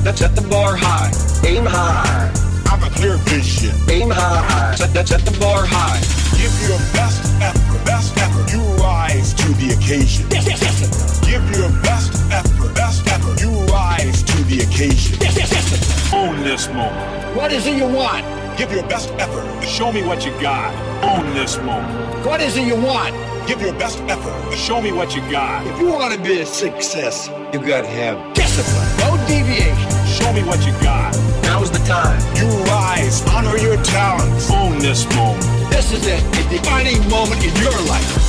Set 0.00 0.12
the, 0.12 0.16
set 0.16 0.34
the 0.34 0.48
bar 0.48 0.76
high. 0.76 1.12
Aim 1.46 1.66
high. 1.66 2.32
I've 2.72 2.82
a 2.82 2.88
clear 2.96 3.18
vision. 3.28 3.76
Aim 3.90 4.08
high. 4.08 4.74
Set 4.74 4.94
the, 4.94 5.04
set 5.04 5.20
the 5.26 5.38
bar 5.38 5.66
high. 5.66 6.00
Give 6.40 6.48
your 6.64 6.78
best 6.96 7.20
effort. 7.42 7.84
Best 7.84 8.16
effort. 8.16 8.50
You 8.50 8.62
rise 8.80 9.34
to 9.34 9.48
the 9.60 9.76
occasion. 9.76 10.24
Yes, 10.30 10.48
yes, 10.48 10.62
yes. 10.62 11.20
Give 11.20 11.44
your 11.52 11.68
best 11.84 12.16
effort. 12.32 12.74
Best 12.74 13.06
effort. 13.08 13.42
You 13.42 13.50
rise 13.68 14.22
to 14.22 14.42
the 14.44 14.64
occasion. 14.64 15.20
Yes, 15.20 15.36
yes, 15.36 15.52
yes. 15.52 16.12
Own 16.14 16.44
this 16.44 16.68
moment. 16.68 17.36
What 17.36 17.52
is 17.52 17.66
it 17.66 17.76
you 17.76 17.84
want? 17.84 18.24
Give 18.56 18.72
your 18.72 18.88
best 18.88 19.10
effort. 19.20 19.44
Show 19.66 19.92
me 19.92 20.02
what 20.02 20.24
you 20.24 20.32
got. 20.40 20.72
Own 21.04 21.34
this 21.34 21.58
moment. 21.58 22.24
What 22.24 22.40
is 22.40 22.56
it 22.56 22.66
you 22.66 22.76
want? 22.76 23.12
Give 23.46 23.60
your 23.60 23.74
best 23.74 24.00
effort. 24.08 24.56
Show 24.56 24.80
me 24.80 24.92
what 24.92 25.14
you 25.14 25.20
got. 25.30 25.66
If 25.66 25.78
you 25.78 25.92
want 25.92 26.14
to 26.14 26.20
be 26.22 26.40
a 26.40 26.46
success, 26.46 27.28
you 27.52 27.60
got 27.60 27.82
to 27.82 27.86
have 27.86 28.32
discipline. 28.32 28.99
No 29.30 29.36
deviation. 29.36 30.06
Show 30.06 30.32
me 30.32 30.42
what 30.42 30.64
you 30.66 30.72
got. 30.82 31.14
Now's 31.42 31.70
the 31.70 31.78
time. 31.86 32.18
You 32.36 32.48
rise. 32.64 33.22
Honor 33.28 33.56
your 33.58 33.76
talents. 33.82 34.50
Own 34.50 34.78
this 34.78 35.06
moment. 35.14 35.44
This 35.70 35.92
is 35.92 36.06
it. 36.06 36.20
A 36.20 36.50
defining 36.50 36.98
moment 37.08 37.42
in 37.44 37.54
your 37.62 37.78
life. 37.86 38.26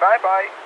Bye 0.00 0.18
bye. 0.22 0.63